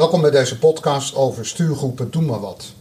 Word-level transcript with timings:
Welkom 0.00 0.20
bij 0.20 0.30
deze 0.30 0.58
podcast 0.58 1.14
over 1.14 1.46
stuurgroepen 1.46 2.10
Doe 2.10 2.22
maar 2.22 2.40
wat. 2.40 2.72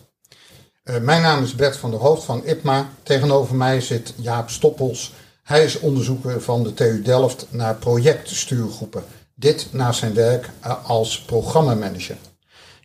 Uh, 0.84 0.98
mijn 0.98 1.21
naam 1.21 1.44
is 1.44 1.55
Bert 1.55 1.78
van 1.78 1.92
der 1.92 2.00
Hoofd 2.00 2.23
van 2.23 2.46
IPMA. 2.46 2.89
Tegenover 3.04 3.55
mij 3.55 3.82
zit 3.82 4.14
Jaap 4.16 4.50
Stoppels. 4.50 5.14
Hij 5.44 5.63
is 5.63 5.79
onderzoeker 5.79 6.42
van 6.42 6.63
de 6.63 6.74
TU 6.74 7.02
Delft 7.02 7.46
naar 7.50 7.76
projectstuurgroepen. 7.76 9.04
Dit 9.36 9.68
na 9.71 9.92
zijn 9.92 10.14
werk 10.14 10.50
uh, 10.66 10.89
als 10.89 11.21
programmamanager. 11.21 12.18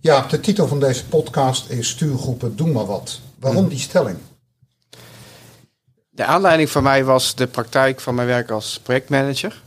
Jaap, 0.01 0.31
de 0.31 0.41
titel 0.41 0.67
van 0.69 0.81
deze 0.81 1.07
podcast 1.07 1.71
is 1.71 1.89
Stuurgroepen 1.89 2.57
Doe 2.57 2.69
maar 2.69 2.87
wat. 2.87 3.21
Waarom 3.39 3.61
Hmm. 3.61 3.69
die 3.69 3.79
stelling? 3.79 4.19
De 6.11 6.25
aanleiding 6.25 6.71
voor 6.71 6.83
mij 6.83 7.05
was 7.05 7.35
de 7.35 7.47
praktijk 7.47 8.01
van 8.01 8.15
mijn 8.15 8.29
werk 8.29 8.51
als 8.51 8.81
projectmanager. 8.83 9.63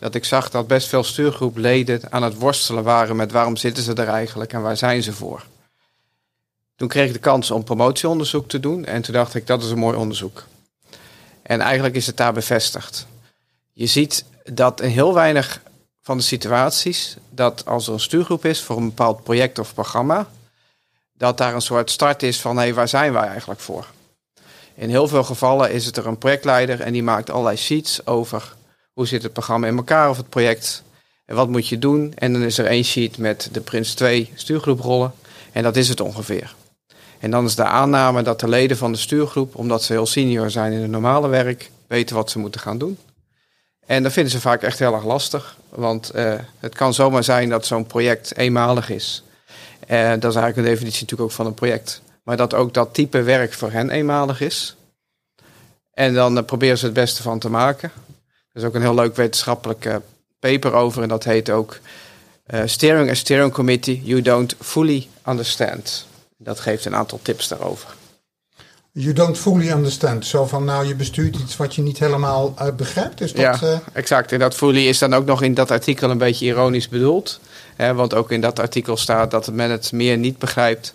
Dat 0.00 0.14
ik 0.14 0.24
zag 0.24 0.50
dat 0.50 0.66
best 0.66 0.88
veel 0.88 1.04
stuurgroepleden 1.04 2.12
aan 2.12 2.22
het 2.22 2.38
worstelen 2.38 2.82
waren 2.82 3.16
met 3.16 3.32
waarom 3.32 3.56
zitten 3.56 3.82
ze 3.82 3.94
er 3.94 4.08
eigenlijk 4.08 4.52
en 4.52 4.62
waar 4.62 4.76
zijn 4.76 5.02
ze 5.02 5.12
voor. 5.12 5.46
Toen 6.76 6.88
kreeg 6.88 7.06
ik 7.06 7.12
de 7.12 7.18
kans 7.18 7.50
om 7.50 7.64
promotieonderzoek 7.64 8.48
te 8.48 8.60
doen 8.60 8.84
en 8.84 9.02
toen 9.02 9.14
dacht 9.14 9.34
ik 9.34 9.46
dat 9.46 9.62
is 9.62 9.70
een 9.70 9.78
mooi 9.78 9.96
onderzoek. 9.96 10.44
En 11.42 11.60
eigenlijk 11.60 11.94
is 11.94 12.06
het 12.06 12.16
daar 12.16 12.32
bevestigd. 12.32 13.06
Je 13.72 13.86
ziet 13.86 14.24
dat 14.44 14.80
in 14.80 14.90
heel 14.90 15.14
weinig 15.14 15.60
van 16.02 16.16
de 16.16 16.22
situaties 16.22 17.16
dat 17.30 17.66
als 17.66 17.86
er 17.86 17.92
een 17.92 18.00
stuurgroep 18.00 18.44
is 18.44 18.62
voor 18.62 18.76
een 18.76 18.88
bepaald 18.88 19.22
project 19.22 19.58
of 19.58 19.74
programma, 19.74 20.28
dat 21.12 21.38
daar 21.38 21.54
een 21.54 21.60
soort 21.60 21.90
start 21.90 22.22
is 22.22 22.40
van 22.40 22.56
hé, 22.56 22.62
hey, 22.62 22.74
waar 22.74 22.88
zijn 22.88 23.12
wij 23.12 23.28
eigenlijk 23.28 23.60
voor? 23.60 23.86
In 24.74 24.88
heel 24.88 25.08
veel 25.08 25.24
gevallen 25.24 25.72
is 25.72 25.86
het 25.86 25.96
er 25.96 26.06
een 26.06 26.18
projectleider 26.18 26.80
en 26.80 26.92
die 26.92 27.02
maakt 27.02 27.30
allerlei 27.30 27.56
sheets 27.56 28.06
over 28.06 28.54
hoe 29.00 29.08
zit 29.08 29.22
het 29.22 29.32
programma 29.32 29.66
in 29.66 29.76
elkaar 29.76 30.10
of 30.10 30.16
het 30.16 30.28
project 30.28 30.82
en 31.26 31.34
wat 31.34 31.48
moet 31.48 31.68
je 31.68 31.78
doen. 31.78 32.12
En 32.14 32.32
dan 32.32 32.42
is 32.42 32.58
er 32.58 32.66
één 32.66 32.84
sheet 32.84 33.18
met 33.18 33.48
de 33.52 33.60
Prins 33.60 33.94
2 33.94 34.30
stuurgroeprollen 34.34 35.12
en 35.52 35.62
dat 35.62 35.76
is 35.76 35.88
het 35.88 36.00
ongeveer. 36.00 36.54
En 37.18 37.30
dan 37.30 37.44
is 37.44 37.54
de 37.54 37.64
aanname 37.64 38.22
dat 38.22 38.40
de 38.40 38.48
leden 38.48 38.76
van 38.76 38.92
de 38.92 38.98
stuurgroep, 38.98 39.54
omdat 39.54 39.82
ze 39.82 39.92
heel 39.92 40.06
senior 40.06 40.50
zijn 40.50 40.72
in 40.72 40.80
het 40.80 40.90
normale 40.90 41.28
werk, 41.28 41.70
weten 41.86 42.16
wat 42.16 42.30
ze 42.30 42.38
moeten 42.38 42.60
gaan 42.60 42.78
doen. 42.78 42.98
En 43.86 44.02
dat 44.02 44.12
vinden 44.12 44.32
ze 44.32 44.40
vaak 44.40 44.62
echt 44.62 44.78
heel 44.78 44.94
erg 44.94 45.04
lastig, 45.04 45.56
want 45.68 46.12
uh, 46.14 46.34
het 46.58 46.74
kan 46.74 46.94
zomaar 46.94 47.24
zijn 47.24 47.48
dat 47.48 47.66
zo'n 47.66 47.86
project 47.86 48.36
eenmalig 48.36 48.90
is. 48.90 49.22
Uh, 49.90 50.10
dat 50.10 50.30
is 50.30 50.36
eigenlijk 50.36 50.56
een 50.56 50.72
definitie 50.72 51.00
natuurlijk 51.00 51.30
ook 51.30 51.36
van 51.36 51.46
een 51.46 51.54
project. 51.54 52.02
Maar 52.22 52.36
dat 52.36 52.54
ook 52.54 52.74
dat 52.74 52.94
type 52.94 53.22
werk 53.22 53.52
voor 53.52 53.70
hen 53.70 53.90
eenmalig 53.90 54.40
is. 54.40 54.76
En 55.92 56.14
dan 56.14 56.36
uh, 56.36 56.44
proberen 56.44 56.78
ze 56.78 56.84
het 56.84 56.94
beste 56.94 57.22
van 57.22 57.38
te 57.38 57.50
maken. 57.50 57.92
Er 58.52 58.60
is 58.60 58.64
ook 58.64 58.74
een 58.74 58.80
heel 58.80 58.94
leuk 58.94 59.16
wetenschappelijk 59.16 59.84
uh, 59.84 59.96
paper 60.38 60.72
over. 60.72 61.02
En 61.02 61.08
dat 61.08 61.24
heet 61.24 61.50
ook 61.50 61.78
uh, 62.46 62.62
Steering 62.64 63.08
and 63.08 63.16
Steering 63.16 63.52
Committee 63.52 64.02
You 64.04 64.22
Don't 64.22 64.54
Fully 64.60 65.08
Understand. 65.28 66.06
Dat 66.36 66.60
geeft 66.60 66.84
een 66.84 66.94
aantal 66.94 67.18
tips 67.22 67.48
daarover. 67.48 67.94
You 68.92 69.12
don't 69.12 69.38
fully 69.38 69.70
understand. 69.70 70.26
Zo 70.26 70.46
van, 70.46 70.64
nou, 70.64 70.86
je 70.86 70.94
bestuurt 70.94 71.36
iets 71.36 71.56
wat 71.56 71.74
je 71.74 71.82
niet 71.82 71.98
helemaal 71.98 72.54
uh, 72.58 72.72
begrijpt. 72.76 73.20
Is 73.20 73.32
dat, 73.32 73.60
ja, 73.60 73.68
uh... 73.68 73.78
exact. 73.92 74.32
En 74.32 74.38
dat 74.38 74.54
fully 74.54 74.86
is 74.86 74.98
dan 74.98 75.14
ook 75.14 75.24
nog 75.24 75.42
in 75.42 75.54
dat 75.54 75.70
artikel 75.70 76.10
een 76.10 76.18
beetje 76.18 76.46
ironisch 76.46 76.88
bedoeld. 76.88 77.40
Hè, 77.76 77.94
want 77.94 78.14
ook 78.14 78.30
in 78.30 78.40
dat 78.40 78.58
artikel 78.58 78.96
staat 78.96 79.30
dat 79.30 79.52
men 79.52 79.70
het 79.70 79.92
meer 79.92 80.18
niet 80.18 80.38
begrijpt 80.38 80.94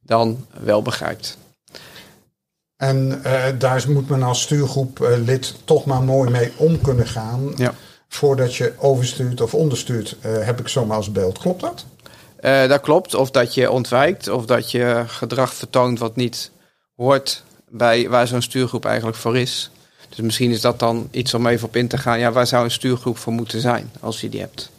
dan 0.00 0.46
wel 0.60 0.82
begrijpt. 0.82 1.36
En 2.84 3.20
uh, 3.26 3.44
daar 3.58 3.84
moet 3.88 4.08
men 4.08 4.22
als 4.22 4.42
stuurgroep 4.42 5.00
uh, 5.00 5.08
lid 5.24 5.54
toch 5.64 5.84
maar 5.84 6.02
mooi 6.02 6.30
mee 6.30 6.52
om 6.56 6.80
kunnen 6.80 7.06
gaan. 7.06 7.52
Ja. 7.56 7.74
Voordat 8.08 8.54
je 8.56 8.72
overstuurt 8.78 9.40
of 9.40 9.54
onderstuurt, 9.54 10.16
uh, 10.26 10.44
heb 10.44 10.60
ik 10.60 10.68
zomaar 10.68 10.96
als 10.96 11.12
beeld. 11.12 11.38
Klopt 11.38 11.60
dat? 11.60 11.84
dat 12.68 12.80
klopt. 12.80 13.14
Of 13.14 13.30
dat 13.30 13.54
je 13.54 13.70
ontwijkt, 13.70 14.28
of 14.28 14.46
dat 14.46 14.70
je 14.70 15.04
gedrag 15.06 15.54
vertoont 15.54 15.98
wat 15.98 16.16
niet 16.16 16.50
hoort 16.96 17.42
bij 17.68 18.08
waar 18.08 18.26
zo'n 18.26 18.42
stuurgroep 18.42 18.84
eigenlijk 18.84 19.16
voor 19.16 19.38
is. 19.38 19.70
Dus 20.08 20.20
misschien 20.20 20.50
is 20.50 20.60
dat 20.60 20.78
dan 20.78 21.08
iets 21.10 21.34
om 21.34 21.46
even 21.46 21.66
op 21.66 21.76
in 21.76 21.88
te 21.88 21.98
gaan. 21.98 22.18
Ja, 22.18 22.32
waar 22.32 22.46
zou 22.46 22.64
een 22.64 22.70
stuurgroep 22.70 23.18
voor 23.18 23.32
moeten 23.32 23.60
zijn 23.60 23.90
als 24.00 24.20
je 24.20 24.28
die 24.28 24.40
hebt? 24.40 24.70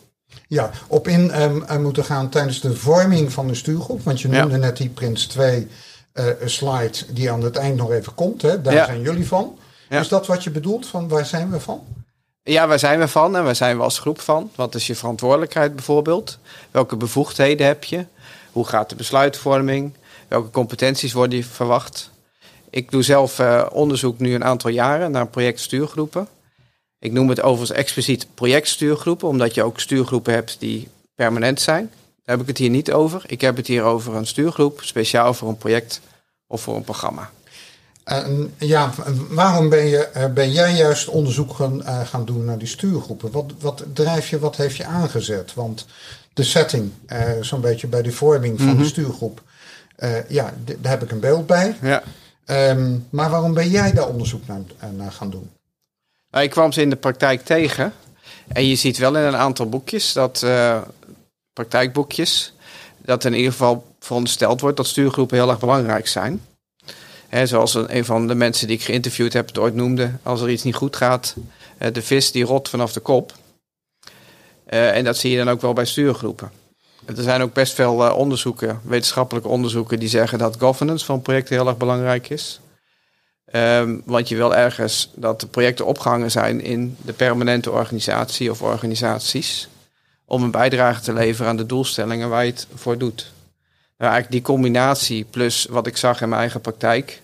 Ja, 0.47 0.71
op 0.87 1.07
in 1.07 1.41
um, 1.41 1.81
moeten 1.81 2.03
gaan 2.03 2.29
tijdens 2.29 2.61
de 2.61 2.75
vorming 2.75 3.33
van 3.33 3.47
de 3.47 3.55
stuurgroep. 3.55 4.03
Want 4.03 4.21
je 4.21 4.27
noemde 4.27 4.55
ja. 4.55 4.57
net 4.57 4.77
die 4.77 4.89
Prins 4.89 5.25
2 5.25 5.59
uh, 5.59 5.67
slide 6.45 7.13
die 7.13 7.31
aan 7.31 7.41
het 7.41 7.55
eind 7.55 7.77
nog 7.77 7.91
even 7.91 8.13
komt. 8.13 8.41
Hè? 8.41 8.61
Daar 8.61 8.73
ja. 8.73 8.85
zijn 8.85 9.01
jullie 9.01 9.27
van. 9.27 9.57
Ja. 9.89 9.99
Is 9.99 10.07
dat 10.07 10.27
wat 10.27 10.43
je 10.43 10.51
bedoelt? 10.51 10.87
Van 10.87 11.07
waar 11.07 11.25
zijn 11.25 11.51
we 11.51 11.59
van? 11.59 11.83
Ja, 12.43 12.67
waar 12.67 12.79
zijn 12.79 12.99
we 12.99 13.07
van 13.07 13.35
en 13.35 13.43
waar 13.43 13.55
zijn 13.55 13.77
we 13.77 13.83
als 13.83 13.99
groep 13.99 14.21
van? 14.21 14.51
Wat 14.55 14.75
is 14.75 14.87
je 14.87 14.95
verantwoordelijkheid 14.95 15.75
bijvoorbeeld? 15.75 16.39
Welke 16.71 16.95
bevoegdheden 16.95 17.67
heb 17.67 17.83
je? 17.83 18.05
Hoe 18.51 18.67
gaat 18.67 18.89
de 18.89 18.95
besluitvorming? 18.95 19.93
Welke 20.27 20.49
competenties 20.49 21.13
worden 21.13 21.37
je 21.37 21.43
verwacht? 21.43 22.09
Ik 22.69 22.91
doe 22.91 23.03
zelf 23.03 23.39
uh, 23.39 23.65
onderzoek 23.71 24.19
nu 24.19 24.33
een 24.33 24.43
aantal 24.43 24.69
jaren 24.69 25.11
naar 25.11 25.27
projectstuurgroepen. 25.27 26.27
Ik 26.99 27.11
noem 27.11 27.29
het 27.29 27.41
overigens 27.41 27.79
expliciet 27.79 28.27
projectstuurgroepen, 28.33 29.27
omdat 29.27 29.53
je 29.53 29.63
ook 29.63 29.79
stuurgroepen 29.79 30.33
hebt 30.33 30.55
die 30.59 30.87
permanent 31.15 31.61
zijn. 31.61 31.91
Daar 32.25 32.35
heb 32.35 32.41
ik 32.41 32.47
het 32.47 32.57
hier 32.57 32.69
niet 32.69 32.91
over. 32.91 33.23
Ik 33.27 33.41
heb 33.41 33.55
het 33.55 33.67
hier 33.67 33.83
over 33.83 34.15
een 34.15 34.27
stuurgroep, 34.27 34.79
speciaal 34.83 35.33
voor 35.33 35.49
een 35.49 35.57
project 35.57 36.01
of 36.47 36.61
voor 36.61 36.75
een 36.75 36.83
programma. 36.83 37.29
Ja, 38.57 38.93
waarom 39.29 39.69
ben, 39.69 39.85
je, 39.85 40.09
uh, 40.17 40.25
ben 40.25 40.51
jij 40.51 40.73
juist 40.75 41.07
onderzoek 41.07 41.53
gaan, 41.53 41.81
uh, 41.81 42.07
gaan 42.07 42.25
doen 42.25 42.45
naar 42.45 42.57
die 42.57 42.67
stuurgroepen? 42.67 43.31
Wat, 43.31 43.53
wat 43.59 43.83
drijf 43.93 44.29
je, 44.29 44.39
wat 44.39 44.55
heeft 44.55 44.75
je 44.75 44.85
aangezet? 44.85 45.53
Want 45.53 45.85
de 46.33 46.43
setting, 46.43 46.91
zo'n 47.41 47.61
beetje 47.61 47.87
bij 47.87 48.01
de 48.01 48.11
vorming 48.11 48.57
van 48.57 48.65
mm 48.65 48.73
-hmm. 48.73 48.81
de 48.81 48.87
stuurgroep, 48.87 49.41
ja, 50.27 50.53
daar 50.79 50.91
heb 50.91 51.03
ik 51.03 51.11
een 51.11 51.19
beeld 51.19 51.47
bij. 51.47 51.77
Ja. 51.81 52.03
Um, 52.45 53.07
maar 53.09 53.29
waarom 53.29 53.53
ben 53.53 53.69
jij 53.69 53.93
daar 53.93 54.07
onderzoek 54.07 54.47
naar, 54.47 54.61
naar 54.95 55.11
gaan 55.11 55.29
doen? 55.29 55.49
Nou, 56.31 56.43
ik 56.43 56.49
kwam 56.49 56.71
ze 56.71 56.81
in 56.81 56.89
de 56.89 56.95
praktijk 56.95 57.45
tegen. 57.45 57.93
En 58.47 58.67
je 58.67 58.75
ziet 58.75 58.97
wel 58.97 59.17
in 59.17 59.23
een 59.23 59.35
aantal 59.35 59.69
boekjes, 59.69 60.13
dat, 60.13 60.45
praktijkboekjes, 61.55 62.53
dat 62.97 63.25
in 63.25 63.33
ieder 63.33 63.51
geval 63.51 63.85
verondersteld 63.99 64.61
wordt 64.61 64.77
dat 64.77 64.87
stuurgroepen 64.87 65.37
heel 65.37 65.49
erg 65.49 65.59
belangrijk 65.59 66.07
zijn. 66.07 66.41
He, 67.27 67.45
zoals 67.45 67.73
een, 67.73 67.95
een 67.95 68.05
van 68.05 68.27
de 68.27 68.35
mensen 68.35 68.67
die 68.67 68.75
ik 68.75 68.83
geïnterviewd 68.83 69.33
heb 69.33 69.47
het 69.47 69.57
ooit 69.57 69.75
noemde, 69.75 70.11
als 70.23 70.41
er 70.41 70.49
iets 70.49 70.63
niet 70.63 70.75
goed 70.75 70.95
gaat, 70.95 71.35
uh, 71.79 71.87
de 71.93 72.01
vis 72.01 72.31
die 72.31 72.43
rot 72.43 72.69
vanaf 72.69 72.93
de 72.93 72.99
kop. 72.99 73.33
Uh, 74.69 74.95
en 74.95 75.03
dat 75.03 75.17
zie 75.17 75.31
je 75.31 75.37
dan 75.37 75.49
ook 75.49 75.61
wel 75.61 75.73
bij 75.73 75.85
stuurgroepen. 75.85 76.51
Er 77.05 77.23
zijn 77.23 77.41
ook 77.41 77.53
best 77.53 77.73
veel 77.73 77.95
onderzoeken, 78.15 78.81
wetenschappelijke 78.83 79.49
onderzoeken, 79.49 79.99
die 79.99 80.09
zeggen 80.09 80.37
dat 80.37 80.55
governance 80.59 81.05
van 81.05 81.21
projecten 81.21 81.55
heel 81.55 81.67
erg 81.67 81.77
belangrijk 81.77 82.29
is. 82.29 82.59
Um, 83.51 84.01
want 84.05 84.29
je 84.29 84.35
wil 84.35 84.55
ergens 84.55 85.11
dat 85.15 85.39
de 85.39 85.47
projecten 85.47 85.85
opgehangen 85.85 86.31
zijn 86.31 86.61
in 86.61 86.97
de 87.01 87.13
permanente 87.13 87.71
organisatie 87.71 88.51
of 88.51 88.61
organisaties. 88.61 89.67
Om 90.25 90.43
een 90.43 90.51
bijdrage 90.51 91.01
te 91.01 91.13
leveren 91.13 91.49
aan 91.49 91.57
de 91.57 91.65
doelstellingen 91.65 92.29
waar 92.29 92.45
je 92.45 92.51
het 92.51 92.67
voor 92.75 92.97
doet. 92.97 93.31
Nou, 93.97 94.11
eigenlijk 94.11 94.31
die 94.31 94.41
combinatie 94.41 95.23
plus 95.23 95.65
wat 95.69 95.87
ik 95.87 95.97
zag 95.97 96.21
in 96.21 96.29
mijn 96.29 96.41
eigen 96.41 96.61
praktijk. 96.61 97.21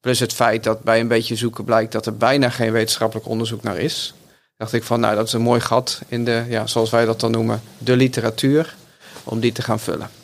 Plus 0.00 0.18
het 0.18 0.32
feit 0.32 0.64
dat 0.64 0.82
bij 0.82 1.00
een 1.00 1.08
beetje 1.08 1.36
zoeken 1.36 1.64
blijkt 1.64 1.92
dat 1.92 2.06
er 2.06 2.16
bijna 2.16 2.50
geen 2.50 2.72
wetenschappelijk 2.72 3.28
onderzoek 3.28 3.62
naar 3.62 3.78
is. 3.78 4.14
Dacht 4.56 4.72
ik 4.72 4.82
van 4.82 5.00
nou 5.00 5.14
dat 5.14 5.26
is 5.26 5.32
een 5.32 5.40
mooi 5.40 5.60
gat 5.60 6.00
in 6.08 6.24
de, 6.24 6.44
ja, 6.48 6.66
zoals 6.66 6.90
wij 6.90 7.04
dat 7.04 7.20
dan 7.20 7.30
noemen, 7.30 7.62
de 7.78 7.96
literatuur. 7.96 8.76
Om 9.24 9.40
die 9.40 9.52
te 9.52 9.62
gaan 9.62 9.80
vullen. 9.80 10.19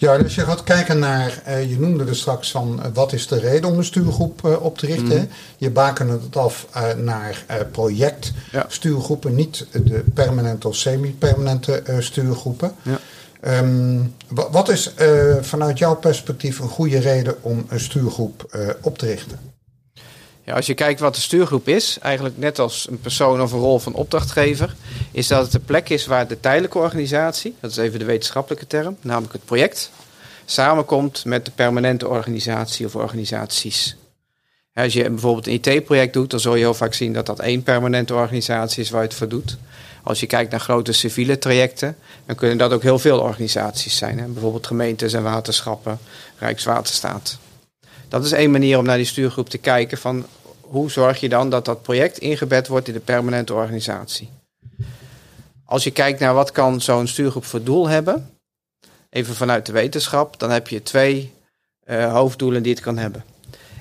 Ja, 0.00 0.18
dus 0.18 0.34
je 0.34 0.40
gaat 0.40 0.62
kijken 0.62 0.98
naar, 0.98 1.42
uh, 1.48 1.70
je 1.70 1.80
noemde 1.80 2.04
er 2.04 2.16
straks 2.16 2.50
van 2.50 2.78
uh, 2.78 2.86
wat 2.94 3.12
is 3.12 3.26
de 3.26 3.38
reden 3.38 3.70
om 3.70 3.78
een 3.78 3.84
stuurgroep 3.84 4.40
uh, 4.44 4.62
op 4.64 4.78
te 4.78 4.86
richten. 4.86 5.04
Mm 5.04 5.10
-hmm. 5.10 5.28
Je 5.56 5.70
bakende 5.70 6.12
het 6.12 6.36
af 6.36 6.66
naar 6.96 7.44
projectstuurgroepen, 7.70 9.30
ja. 9.30 9.36
niet 9.36 9.66
de 9.72 10.04
permanente 10.14 10.68
of 10.68 10.76
semi-permanente 10.76 11.82
stuurgroepen. 11.98 12.72
Ja. 12.82 12.98
Um, 13.58 14.14
wat 14.28 14.68
is 14.68 14.94
vanuit 15.40 15.78
jouw 15.78 15.96
perspectief 15.96 16.58
een 16.58 16.68
goede 16.68 16.98
reden 16.98 17.42
om 17.42 17.64
een 17.68 17.80
stuurgroep 17.80 18.56
op 18.80 18.98
te 18.98 19.06
richten? 19.06 19.38
Ja, 20.44 20.54
als 20.54 20.66
je 20.66 20.74
kijkt 20.74 21.00
wat 21.00 21.14
de 21.14 21.20
stuurgroep 21.20 21.68
is, 21.68 21.98
eigenlijk 22.02 22.38
net 22.38 22.58
als 22.58 22.86
een 22.90 23.00
persoon 23.00 23.42
of 23.42 23.52
een 23.52 23.58
rol 23.58 23.78
van 23.78 23.94
opdrachtgever, 23.94 24.74
is 25.12 25.26
dat 25.26 25.42
het 25.42 25.52
de 25.52 25.58
plek 25.58 25.88
is 25.88 26.06
waar 26.06 26.28
de 26.28 26.40
tijdelijke 26.40 26.78
organisatie, 26.78 27.54
dat 27.60 27.70
is 27.70 27.76
even 27.76 27.98
de 27.98 28.04
wetenschappelijke 28.04 28.66
term, 28.66 28.96
namelijk 29.00 29.32
het 29.32 29.44
project, 29.44 29.90
samenkomt 30.44 31.24
met 31.24 31.44
de 31.44 31.50
permanente 31.50 32.08
organisatie 32.08 32.86
of 32.86 32.96
organisaties. 32.96 33.96
Als 34.74 34.92
je 34.92 35.10
bijvoorbeeld 35.10 35.46
een 35.46 35.74
IT-project 35.74 36.12
doet, 36.12 36.30
dan 36.30 36.40
zul 36.40 36.54
je 36.54 36.60
heel 36.60 36.74
vaak 36.74 36.94
zien 36.94 37.12
dat 37.12 37.26
dat 37.26 37.40
één 37.40 37.62
permanente 37.62 38.14
organisatie 38.14 38.82
is 38.82 38.90
waar 38.90 39.02
je 39.02 39.08
het 39.08 39.16
voor 39.16 39.28
doet. 39.28 39.56
Als 40.02 40.20
je 40.20 40.26
kijkt 40.26 40.50
naar 40.50 40.60
grote 40.60 40.92
civiele 40.92 41.38
trajecten, 41.38 41.96
dan 42.26 42.36
kunnen 42.36 42.58
dat 42.58 42.72
ook 42.72 42.82
heel 42.82 42.98
veel 42.98 43.20
organisaties 43.20 43.96
zijn. 43.96 44.18
Hè? 44.18 44.26
Bijvoorbeeld 44.26 44.66
gemeentes 44.66 45.12
en 45.12 45.22
waterschappen, 45.22 45.98
Rijkswaterstaat. 46.38 47.38
Dat 48.10 48.24
is 48.24 48.32
één 48.32 48.50
manier 48.50 48.78
om 48.78 48.84
naar 48.84 48.96
die 48.96 49.06
stuurgroep 49.06 49.48
te 49.48 49.58
kijken 49.58 49.98
van 49.98 50.26
hoe 50.60 50.90
zorg 50.90 51.20
je 51.20 51.28
dan 51.28 51.50
dat 51.50 51.64
dat 51.64 51.82
project 51.82 52.18
ingebed 52.18 52.68
wordt 52.68 52.88
in 52.88 52.94
de 52.94 53.00
permanente 53.00 53.54
organisatie. 53.54 54.28
Als 55.64 55.84
je 55.84 55.90
kijkt 55.90 56.20
naar 56.20 56.34
wat 56.34 56.50
kan 56.50 56.80
zo'n 56.80 57.06
stuurgroep 57.06 57.44
voor 57.44 57.62
doel 57.62 57.88
hebben, 57.88 58.30
even 59.10 59.34
vanuit 59.34 59.66
de 59.66 59.72
wetenschap, 59.72 60.38
dan 60.38 60.50
heb 60.50 60.68
je 60.68 60.82
twee 60.82 61.32
uh, 61.84 62.12
hoofddoelen 62.12 62.62
die 62.62 62.72
het 62.72 62.82
kan 62.82 62.98
hebben. 62.98 63.24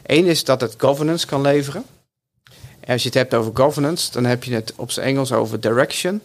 Eén 0.05 0.25
is 0.25 0.43
dat 0.43 0.61
het 0.61 0.75
governance 0.77 1.25
kan 1.25 1.41
leveren. 1.41 1.83
En 2.79 2.93
als 2.93 3.01
je 3.01 3.07
het 3.07 3.17
hebt 3.17 3.33
over 3.33 3.51
governance, 3.53 4.11
dan 4.11 4.25
heb 4.25 4.43
je 4.43 4.53
het 4.53 4.73
op 4.75 4.91
zijn 4.91 5.07
Engels 5.07 5.31
over 5.31 5.59
direction 5.59 6.21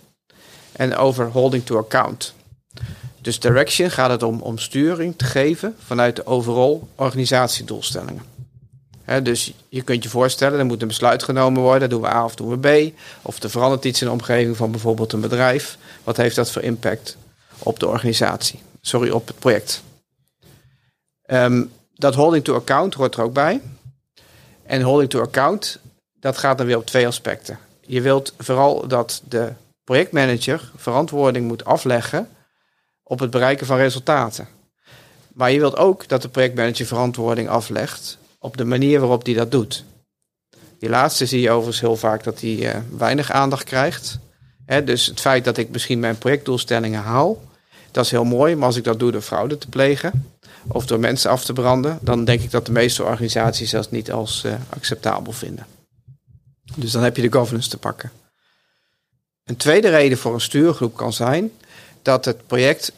en 0.72 0.96
over 0.96 1.26
holding 1.26 1.66
to 1.66 1.78
account. 1.78 2.34
Dus 3.24 3.40
direction 3.40 3.90
gaat 3.90 4.10
het 4.10 4.22
om, 4.22 4.40
om 4.40 4.58
sturing 4.58 5.16
te 5.16 5.24
geven 5.24 5.76
vanuit 5.84 6.16
de 6.16 6.26
overall 6.26 6.80
organisatiedoelstellingen. 6.94 8.22
dus 9.22 9.52
je 9.68 9.82
kunt 9.82 10.02
je 10.02 10.08
voorstellen, 10.08 10.58
er 10.58 10.66
moet 10.66 10.82
een 10.82 10.88
besluit 10.88 11.22
genomen 11.22 11.62
worden, 11.62 11.88
doen 11.88 12.00
we 12.00 12.08
A 12.08 12.24
of 12.24 12.34
doen 12.34 12.60
we 12.60 12.90
B. 12.92 12.98
Of 13.22 13.42
er 13.42 13.50
verandert 13.50 13.84
iets 13.84 14.00
in 14.00 14.06
de 14.06 14.12
omgeving 14.12 14.56
van 14.56 14.70
bijvoorbeeld 14.70 15.12
een 15.12 15.20
bedrijf. 15.20 15.78
Wat 16.02 16.16
heeft 16.16 16.36
dat 16.36 16.50
voor 16.50 16.62
impact 16.62 17.16
op 17.58 17.78
de 17.78 17.86
organisatie? 17.86 18.60
Sorry, 18.80 19.10
op 19.10 19.26
het 19.26 19.38
project. 19.38 19.82
Um, 21.26 21.72
dat 21.94 22.14
holding 22.14 22.44
to 22.44 22.54
account 22.54 22.94
hoort 22.94 23.14
er 23.14 23.22
ook 23.22 23.32
bij. 23.32 23.60
En 24.62 24.82
holding 24.82 25.10
to 25.10 25.20
account, 25.20 25.78
dat 26.20 26.38
gaat 26.38 26.58
dan 26.58 26.66
weer 26.66 26.76
op 26.76 26.86
twee 26.86 27.06
aspecten. 27.06 27.58
Je 27.80 28.00
wilt 28.00 28.34
vooral 28.38 28.88
dat 28.88 29.22
de 29.28 29.52
projectmanager 29.84 30.70
verantwoording 30.76 31.46
moet 31.46 31.64
afleggen 31.64 32.28
op 33.14 33.20
het 33.20 33.30
bereiken 33.30 33.66
van 33.66 33.76
resultaten. 33.76 34.48
Maar 35.34 35.50
je 35.50 35.58
wilt 35.58 35.76
ook 35.76 36.08
dat 36.08 36.22
de 36.22 36.28
projectmanager 36.28 36.86
verantwoording 36.86 37.48
aflegt 37.48 38.18
op 38.38 38.56
de 38.56 38.64
manier 38.64 39.00
waarop 39.00 39.24
die 39.24 39.34
dat 39.34 39.50
doet. 39.50 39.84
Die 40.78 40.88
laatste 40.88 41.26
zie 41.26 41.40
je 41.40 41.50
overigens 41.50 41.80
heel 41.80 41.96
vaak 41.96 42.24
dat 42.24 42.40
hij 42.40 42.50
uh, 42.50 42.80
weinig 42.96 43.30
aandacht 43.30 43.64
krijgt. 43.64 44.18
dus 44.84 45.06
het 45.06 45.20
feit 45.20 45.44
dat 45.44 45.56
ik 45.56 45.70
misschien 45.70 46.00
mijn 46.00 46.18
projectdoelstellingen 46.18 47.02
haal, 47.02 47.42
dat 47.90 48.04
is 48.04 48.10
heel 48.10 48.24
mooi. 48.24 48.54
Maar 48.54 48.66
als 48.66 48.76
ik 48.76 48.84
dat 48.84 48.98
doe 48.98 49.12
door 49.12 49.20
fraude 49.20 49.58
te 49.58 49.68
plegen 49.68 50.34
of 50.66 50.86
door 50.86 51.00
mensen 51.00 51.30
af 51.30 51.44
te 51.44 51.52
branden, 51.52 51.98
dan 52.00 52.24
denk 52.24 52.40
ik 52.40 52.50
dat 52.50 52.66
de 52.66 52.72
meeste 52.72 53.04
organisaties 53.04 53.70
dat 53.70 53.90
niet 53.90 54.12
als 54.12 54.42
uh, 54.46 54.54
acceptabel 54.68 55.32
vinden. 55.32 55.66
Dus 56.76 56.92
dan 56.92 57.02
heb 57.02 57.16
je 57.16 57.22
de 57.22 57.32
governance 57.32 57.68
te 57.68 57.78
pakken. 57.78 58.10
Een 59.44 59.56
tweede 59.56 59.88
reden 59.88 60.18
voor 60.18 60.34
een 60.34 60.40
stuurgroep 60.40 60.96
kan 60.96 61.12
zijn 61.12 61.50
dat 62.02 62.24
het 62.24 62.46
project 62.46 62.92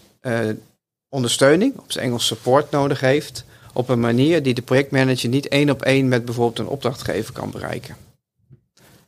ondersteuning, 1.09 1.79
op 1.79 1.93
zijn 1.93 2.05
Engels 2.05 2.27
support, 2.27 2.71
nodig 2.71 3.01
heeft. 3.01 3.45
Op 3.73 3.89
een 3.89 4.01
manier 4.01 4.43
die 4.43 4.55
de 4.55 4.63
projectmanager 4.63 5.29
niet 5.29 5.49
één 5.49 5.71
op 5.71 5.83
één 5.83 6.09
met 6.09 6.25
bijvoorbeeld 6.25 6.59
een 6.59 6.73
opdrachtgever 6.73 7.33
kan 7.33 7.51
bereiken. 7.51 7.97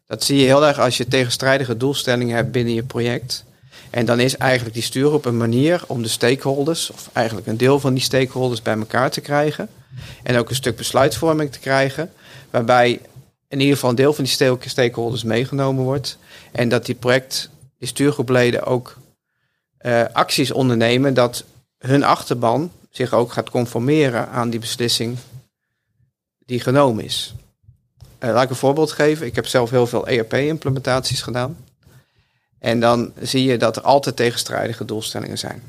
Dat 0.06 0.25
zie 0.25 0.38
je 0.38 0.44
heel 0.44 0.67
erg 0.67 0.79
als 0.79 0.97
je 0.97 1.09
tegenstrijdige 1.09 1.76
doelstellingen 1.76 2.37
hebt 2.37 2.50
binnen 2.50 2.75
je 2.75 2.82
project. 2.82 3.44
En 3.91 4.05
dan 4.05 4.20
is 4.20 4.37
eigenlijk 4.37 4.75
die 4.75 4.82
stuurgroep 4.82 5.25
een 5.25 5.37
manier 5.37 5.85
om 5.87 6.03
de 6.03 6.09
stakeholders, 6.09 6.91
of 6.91 7.11
eigenlijk 7.12 7.47
een 7.47 7.56
deel 7.56 7.81
van 7.81 7.94
die 7.94 8.03
stakeholders, 8.03 8.62
bij 8.62 8.76
elkaar 8.76 9.11
te 9.11 9.21
krijgen. 9.21 9.69
En 10.23 10.37
ook 10.37 10.49
een 10.49 10.55
stuk 10.55 10.76
besluitvorming 10.76 11.53
te 11.53 11.59
krijgen, 11.59 12.11
waarbij 12.50 13.00
in 13.49 13.61
ieder 13.61 13.75
geval 13.75 13.91
een 13.91 13.97
deel 13.97 14.12
van 14.12 14.25
die 14.25 14.59
stakeholders 14.69 15.23
meegenomen 15.23 15.85
wordt. 15.85 16.19
En 16.53 16.69
dat 16.69 16.87
die 16.87 16.94
project, 16.94 17.50
die 17.79 17.88
stuurgroepleden 17.88 18.64
ook 18.64 18.97
uh, 19.82 20.04
acties 20.12 20.50
ondernemen 20.50 21.14
dat 21.14 21.44
hun 21.78 22.04
achterban 22.04 22.72
zich 22.90 23.12
ook 23.12 23.32
gaat 23.32 23.50
conformeren 23.50 24.28
aan 24.28 24.50
die 24.50 24.60
beslissing 24.60 25.16
die 26.38 26.60
genomen 26.60 27.04
is. 27.04 27.34
Uh, 28.20 28.30
laat 28.30 28.42
ik 28.42 28.50
een 28.50 28.56
voorbeeld 28.56 28.92
geven. 28.92 29.26
Ik 29.26 29.34
heb 29.34 29.46
zelf 29.46 29.70
heel 29.70 29.86
veel 29.86 30.06
ERP-implementaties 30.06 31.22
gedaan. 31.22 31.56
En 32.58 32.80
dan 32.80 33.12
zie 33.20 33.44
je 33.44 33.58
dat 33.58 33.76
er 33.76 33.82
altijd 33.82 34.16
tegenstrijdige 34.16 34.84
doelstellingen 34.84 35.38
zijn. 35.38 35.62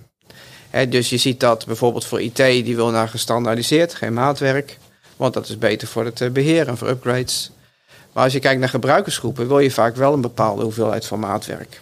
dus 0.89 1.09
je 1.09 1.17
ziet 1.17 1.39
dat 1.39 1.65
bijvoorbeeld 1.65 2.06
voor 2.06 2.21
IT, 2.21 2.35
die 2.35 2.75
wil 2.75 2.89
naar 2.89 3.09
gestandaardiseerd, 3.09 3.94
geen 3.94 4.13
maatwerk. 4.13 4.77
Want 5.19 5.33
dat 5.33 5.50
is 5.50 5.57
beter 5.57 5.88
voor 5.88 6.06
het 6.06 6.21
eh, 6.21 6.29
beheer 6.29 6.67
en 6.67 6.77
voor 6.77 6.88
upgrades. 6.88 7.51
Maar 8.13 8.23
als 8.23 8.33
je 8.33 8.39
kijkt 8.39 8.59
naar 8.59 8.69
gebruikersgroepen, 8.69 9.47
wil 9.47 9.59
je 9.59 9.71
vaak 9.71 9.95
wel 9.95 10.13
een 10.13 10.21
bepaalde 10.21 10.63
hoeveelheid 10.63 11.06
van 11.06 11.19
maatwerk. 11.19 11.81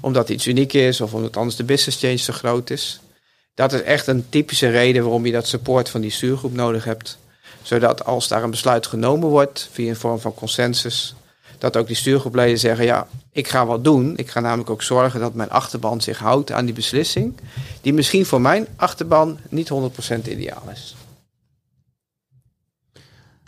Omdat 0.00 0.28
iets 0.28 0.46
uniek 0.46 0.72
is 0.72 1.00
of 1.00 1.14
omdat 1.14 1.36
anders 1.36 1.56
de 1.56 1.64
business 1.64 2.00
change 2.00 2.16
te 2.16 2.32
groot 2.32 2.70
is. 2.70 3.00
Dat 3.54 3.72
is 3.72 3.82
echt 3.82 4.06
een 4.06 4.28
typische 4.28 4.68
reden 4.68 5.02
waarom 5.02 5.26
je 5.26 5.32
dat 5.32 5.46
support 5.46 5.88
van 5.88 6.00
die 6.00 6.10
stuurgroep 6.10 6.52
nodig 6.52 6.84
hebt. 6.84 7.18
Zodat 7.62 8.04
als 8.04 8.28
daar 8.28 8.42
een 8.42 8.50
besluit 8.50 8.86
genomen 8.86 9.28
wordt 9.28 9.68
via 9.72 9.88
een 9.88 9.96
vorm 9.96 10.20
van 10.20 10.34
consensus, 10.34 11.14
dat 11.58 11.76
ook 11.76 11.86
die 11.86 11.96
stuurgroepleden 11.96 12.58
zeggen: 12.58 12.84
ja, 12.84 13.06
ik 13.32 13.48
ga 13.48 13.66
wat 13.66 13.84
doen. 13.84 14.16
Ik 14.16 14.30
ga 14.30 14.40
namelijk 14.40 14.70
ook 14.70 14.82
zorgen 14.82 15.20
dat 15.20 15.34
mijn 15.34 15.50
achterban 15.50 16.00
zich 16.00 16.18
houdt 16.18 16.52
aan 16.52 16.64
die 16.64 16.74
beslissing, 16.74 17.34
die 17.80 17.92
misschien 17.92 18.26
voor 18.26 18.40
mijn 18.40 18.66
achterban 18.76 19.38
niet 19.48 19.70
100% 20.24 20.28
ideaal 20.28 20.62
is. 20.72 20.96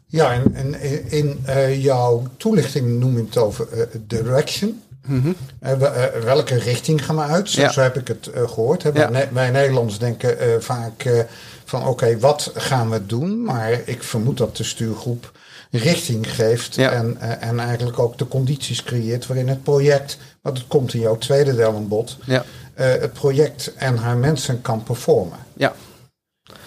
Ja, 0.06 0.42
en, 0.52 0.80
in 1.10 1.44
uh, 1.46 1.82
jouw 1.82 2.26
toelichting 2.36 2.98
noem 2.98 3.16
je 3.16 3.24
het 3.24 3.36
over 3.36 3.68
uh, 3.74 3.84
direction. 4.06 4.82
Mm 5.06 5.22
-hmm. 5.22 5.36
uh, 5.62 6.04
welke 6.24 6.54
richting 6.54 7.04
gaan 7.04 7.16
we 7.16 7.22
uit? 7.22 7.50
Zo, 7.50 7.60
ja. 7.60 7.70
zo 7.70 7.80
heb 7.80 7.96
ik 7.96 8.08
het 8.08 8.30
gehoord. 8.32 8.82
Ja. 8.82 9.10
Wij, 9.32 9.50
Nederlanders 9.50 9.98
denken 9.98 10.62
vaak 10.62 11.26
van 11.64 11.86
oké, 11.86 12.18
wat 12.18 12.52
gaan 12.54 12.90
we 12.90 13.06
doen? 13.06 13.42
Maar 13.42 13.80
ik 13.84 14.02
vermoed 14.02 14.38
dat 14.38 14.56
de 14.56 14.64
stuurgroep 14.64 15.32
richting 15.70 16.34
geeft 16.34 16.76
en, 16.76 17.20
en 17.40 17.58
eigenlijk 17.60 17.98
ook 17.98 18.18
de 18.18 18.28
condities 18.28 18.82
creëert 18.82 19.26
waarin 19.26 19.48
het 19.48 19.62
project, 19.62 20.18
want 20.42 20.58
het 20.58 20.66
komt 20.66 20.94
in 20.94 21.00
jouw 21.00 21.18
tweede 21.18 21.54
deel 21.54 21.74
aan 21.74 21.88
bod, 21.88 22.16
ja. 22.24 22.44
uh, 22.78 22.86
het 22.86 23.12
project 23.12 23.74
en 23.74 23.96
haar 23.96 24.16
mensen 24.16 24.62
kan 24.62 24.82
performen. 24.82 25.38
Ja. 25.56 25.74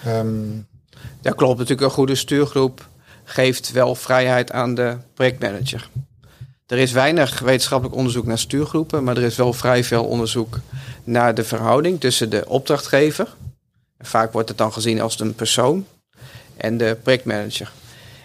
Um, 0.07 0.67
ja, 1.21 1.31
klopt. 1.31 1.57
Natuurlijk 1.57 1.87
een 1.87 1.93
goede 1.93 2.15
stuurgroep 2.15 2.87
geeft 3.23 3.71
wel 3.71 3.95
vrijheid 3.95 4.51
aan 4.51 4.75
de 4.75 4.97
projectmanager. 5.13 5.89
Er 6.67 6.77
is 6.77 6.91
weinig 6.91 7.39
wetenschappelijk 7.39 7.95
onderzoek 7.97 8.25
naar 8.25 8.39
stuurgroepen, 8.39 9.03
maar 9.03 9.17
er 9.17 9.23
is 9.23 9.35
wel 9.35 9.53
vrij 9.53 9.83
veel 9.83 10.05
onderzoek 10.05 10.59
naar 11.03 11.35
de 11.35 11.43
verhouding 11.43 11.99
tussen 11.99 12.29
de 12.29 12.49
opdrachtgever, 12.49 13.27
vaak 13.99 14.31
wordt 14.31 14.49
het 14.49 14.57
dan 14.57 14.73
gezien 14.73 15.01
als 15.01 15.19
een 15.19 15.35
persoon, 15.35 15.85
en 16.57 16.77
de 16.77 16.97
projectmanager. 17.03 17.71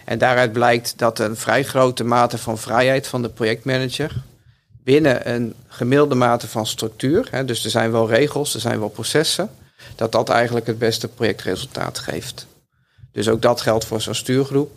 En 0.05 0.17
daaruit 0.17 0.51
blijkt 0.51 0.93
dat 0.97 1.19
een 1.19 1.35
vrij 1.35 1.63
grote 1.63 2.03
mate 2.03 2.37
van 2.37 2.57
vrijheid 2.57 3.07
van 3.07 3.21
de 3.21 3.29
projectmanager 3.29 4.23
binnen 4.83 5.33
een 5.33 5.53
gemiddelde 5.67 6.15
mate 6.15 6.47
van 6.47 6.65
structuur, 6.65 7.27
hè, 7.31 7.45
dus 7.45 7.63
er 7.63 7.69
zijn 7.69 7.91
wel 7.91 8.09
regels, 8.09 8.53
er 8.53 8.59
zijn 8.59 8.79
wel 8.79 8.89
processen, 8.89 9.49
dat 9.95 10.11
dat 10.11 10.29
eigenlijk 10.29 10.67
het 10.67 10.77
beste 10.77 11.07
projectresultaat 11.07 11.99
geeft. 11.99 12.47
Dus 13.11 13.29
ook 13.29 13.41
dat 13.41 13.61
geldt 13.61 13.85
voor 13.85 14.01
zo'n 14.01 14.13
stuurgroep. 14.13 14.71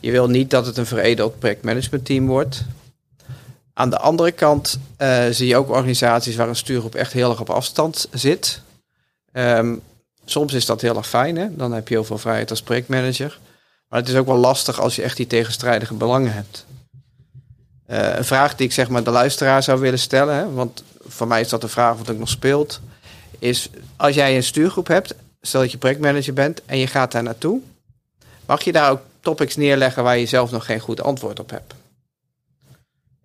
Je 0.00 0.10
wil 0.10 0.28
niet 0.28 0.50
dat 0.50 0.66
het 0.66 0.76
een 0.76 0.86
veredeld 0.86 1.38
projectmanagementteam 1.38 2.26
wordt. 2.26 2.64
Aan 3.74 3.90
de 3.90 3.98
andere 3.98 4.32
kant 4.32 4.78
uh, 4.98 5.24
zie 5.30 5.46
je 5.46 5.56
ook 5.56 5.70
organisaties 5.70 6.36
waar 6.36 6.48
een 6.48 6.56
stuurgroep 6.56 6.94
echt 6.94 7.12
heel 7.12 7.30
erg 7.30 7.40
op 7.40 7.50
afstand 7.50 8.08
zit. 8.10 8.60
Um, 9.32 9.82
soms 10.24 10.52
is 10.52 10.66
dat 10.66 10.80
heel 10.80 10.96
erg 10.96 11.08
fijn, 11.08 11.36
hè? 11.36 11.56
dan 11.56 11.72
heb 11.72 11.88
je 11.88 11.94
heel 11.94 12.04
veel 12.04 12.18
vrijheid 12.18 12.50
als 12.50 12.62
projectmanager. 12.62 13.38
Maar 13.88 14.00
het 14.00 14.08
is 14.08 14.16
ook 14.16 14.26
wel 14.26 14.36
lastig 14.36 14.80
als 14.80 14.96
je 14.96 15.02
echt 15.02 15.16
die 15.16 15.26
tegenstrijdige 15.26 15.94
belangen 15.94 16.32
hebt. 16.32 16.66
Uh, 17.90 18.16
een 18.16 18.24
vraag 18.24 18.56
die 18.56 18.66
ik 18.66 18.72
zeg 18.72 18.88
maar 18.88 19.04
de 19.04 19.10
luisteraar 19.10 19.62
zou 19.62 19.80
willen 19.80 19.98
stellen, 19.98 20.34
hè, 20.34 20.52
want 20.52 20.84
voor 21.06 21.26
mij 21.26 21.40
is 21.40 21.48
dat 21.48 21.62
een 21.62 21.68
vraag 21.68 21.96
wat 21.96 22.10
ook 22.10 22.18
nog 22.18 22.28
speelt, 22.28 22.80
is 23.38 23.68
als 23.96 24.14
jij 24.14 24.36
een 24.36 24.42
stuurgroep 24.42 24.86
hebt, 24.86 25.14
stel 25.40 25.60
dat 25.60 25.70
je 25.70 25.78
projectmanager 25.78 26.34
bent 26.34 26.62
en 26.66 26.78
je 26.78 26.86
gaat 26.86 27.12
daar 27.12 27.22
naartoe, 27.22 27.60
mag 28.46 28.62
je 28.62 28.72
daar 28.72 28.90
ook 28.90 29.00
topics 29.20 29.56
neerleggen 29.56 30.02
waar 30.02 30.18
je 30.18 30.26
zelf 30.26 30.50
nog 30.50 30.64
geen 30.64 30.80
goed 30.80 31.02
antwoord 31.02 31.40
op 31.40 31.50
hebt? 31.50 31.74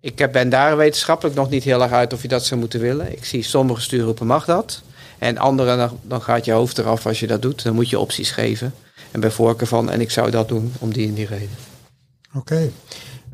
Ik 0.00 0.32
ben 0.32 0.48
daar 0.48 0.76
wetenschappelijk 0.76 1.36
nog 1.36 1.50
niet 1.50 1.64
heel 1.64 1.82
erg 1.82 1.92
uit 1.92 2.12
of 2.12 2.22
je 2.22 2.28
dat 2.28 2.44
zou 2.44 2.60
moeten 2.60 2.80
willen. 2.80 3.12
Ik 3.12 3.24
zie 3.24 3.42
sommige 3.42 3.80
stuurgroepen 3.80 4.26
mag 4.26 4.44
dat. 4.44 4.82
En 5.18 5.38
andere, 5.38 5.90
dan, 6.02 6.22
gaat 6.22 6.44
je 6.44 6.52
hoofd 6.52 6.78
eraf 6.78 7.06
als 7.06 7.20
je 7.20 7.26
dat 7.26 7.42
doet. 7.42 7.62
Dan 7.62 7.74
moet 7.74 7.90
je 7.90 7.98
opties 7.98 8.30
geven. 8.30 8.74
En 9.10 9.20
bij 9.20 9.30
voorkeur 9.30 9.66
van, 9.66 9.90
en 9.90 10.00
ik 10.00 10.10
zou 10.10 10.30
dat 10.30 10.48
doen 10.48 10.72
om 10.78 10.92
die 10.92 11.08
en 11.08 11.14
die 11.14 11.26
reden. 11.26 11.56
Oké. 12.34 12.70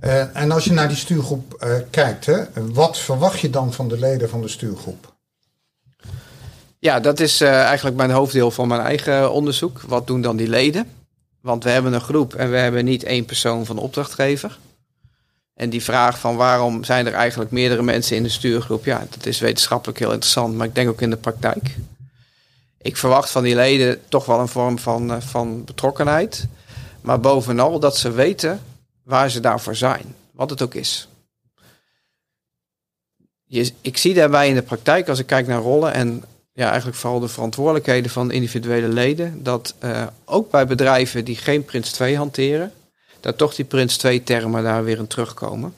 Uh, 0.04 0.36
en 0.36 0.50
als 0.50 0.64
je 0.64 0.72
naar 0.72 0.88
die 0.88 0.96
stuurgroep 0.96 1.64
uh, 1.64 1.74
kijkt, 1.90 2.26
hè, 2.26 2.44
wat 2.72 2.98
verwacht 2.98 3.40
je 3.40 3.50
dan 3.50 3.72
van 3.72 3.88
de 3.88 3.98
leden 3.98 4.28
van 4.28 4.40
de 4.40 4.48
stuurgroep? 4.48 5.14
Ja, 6.78 7.00
dat 7.00 7.20
is 7.20 7.42
uh, 7.42 7.62
eigenlijk 7.62 7.96
mijn 7.96 8.10
hoofddeel 8.10 8.50
van 8.50 8.68
mijn 8.68 8.80
eigen 8.80 9.32
onderzoek. 9.32 9.80
Wat 9.80 10.06
doen 10.06 10.20
dan 10.20 10.36
die 10.36 10.48
leden? 10.48 10.86
Want 11.40 11.64
we 11.64 11.70
hebben 11.70 11.92
een 11.92 12.00
groep 12.00 12.34
en 12.34 12.50
we 12.50 12.56
hebben 12.56 12.84
niet 12.84 13.02
één 13.02 13.24
persoon 13.24 13.66
van 13.66 13.76
de 13.76 13.82
opdrachtgever. 13.82 14.58
En 15.54 15.70
die 15.70 15.82
vraag 15.82 16.18
van 16.18 16.36
waarom 16.36 16.84
zijn 16.84 17.06
er 17.06 17.12
eigenlijk 17.12 17.50
meerdere 17.50 17.82
mensen 17.82 18.16
in 18.16 18.22
de 18.22 18.28
stuurgroep, 18.28 18.84
ja, 18.84 19.06
dat 19.10 19.26
is 19.26 19.40
wetenschappelijk 19.40 19.98
heel 19.98 20.12
interessant, 20.12 20.54
maar 20.54 20.66
ik 20.66 20.74
denk 20.74 20.88
ook 20.88 21.00
in 21.00 21.10
de 21.10 21.16
praktijk 21.16 21.74
ik 22.84 22.96
verwacht 22.96 23.30
van 23.30 23.42
die 23.42 23.54
leden 23.54 24.00
toch 24.08 24.26
wel 24.26 24.40
een 24.40 24.48
vorm 24.48 24.78
van, 24.78 25.10
uh, 25.10 25.20
van 25.20 25.64
betrokkenheid. 25.64 26.46
Maar 27.00 27.20
bovenal 27.20 27.78
dat 27.78 27.96
ze 27.96 28.10
weten 28.10 28.60
waar 29.02 29.30
ze 29.30 29.40
daarvoor 29.40 29.74
zijn. 29.74 30.14
Wat 30.30 30.50
het 30.50 30.62
ook 30.62 30.74
is. 30.74 31.08
Je, 33.44 33.72
ik 33.80 33.96
zie 33.96 34.14
daarbij 34.14 34.48
in 34.48 34.54
de 34.54 34.62
praktijk, 34.62 35.08
als 35.08 35.18
ik 35.18 35.26
kijk 35.26 35.46
naar 35.46 35.60
rollen 35.60 35.92
en 35.92 36.24
ja, 36.52 36.66
eigenlijk 36.66 36.96
vooral 36.96 37.20
de 37.20 37.28
verantwoordelijkheden 37.28 38.10
van 38.10 38.30
individuele 38.30 38.88
leden. 38.88 39.42
Dat 39.42 39.74
ook 40.24 40.50
bij 40.50 40.66
bedrijven 40.66 41.24
die 41.24 41.36
geen 41.36 41.64
Prins 41.64 41.92
2 41.92 42.16
hanteren, 42.16 42.72
dat 43.24 43.38
toch 43.38 43.54
die 43.54 43.64
Prins 43.64 43.96
2 43.96 44.22
termen 44.22 44.62
daar 44.62 44.84
weer 44.84 44.98
in 44.98 45.06
terugkomen. 45.06 45.74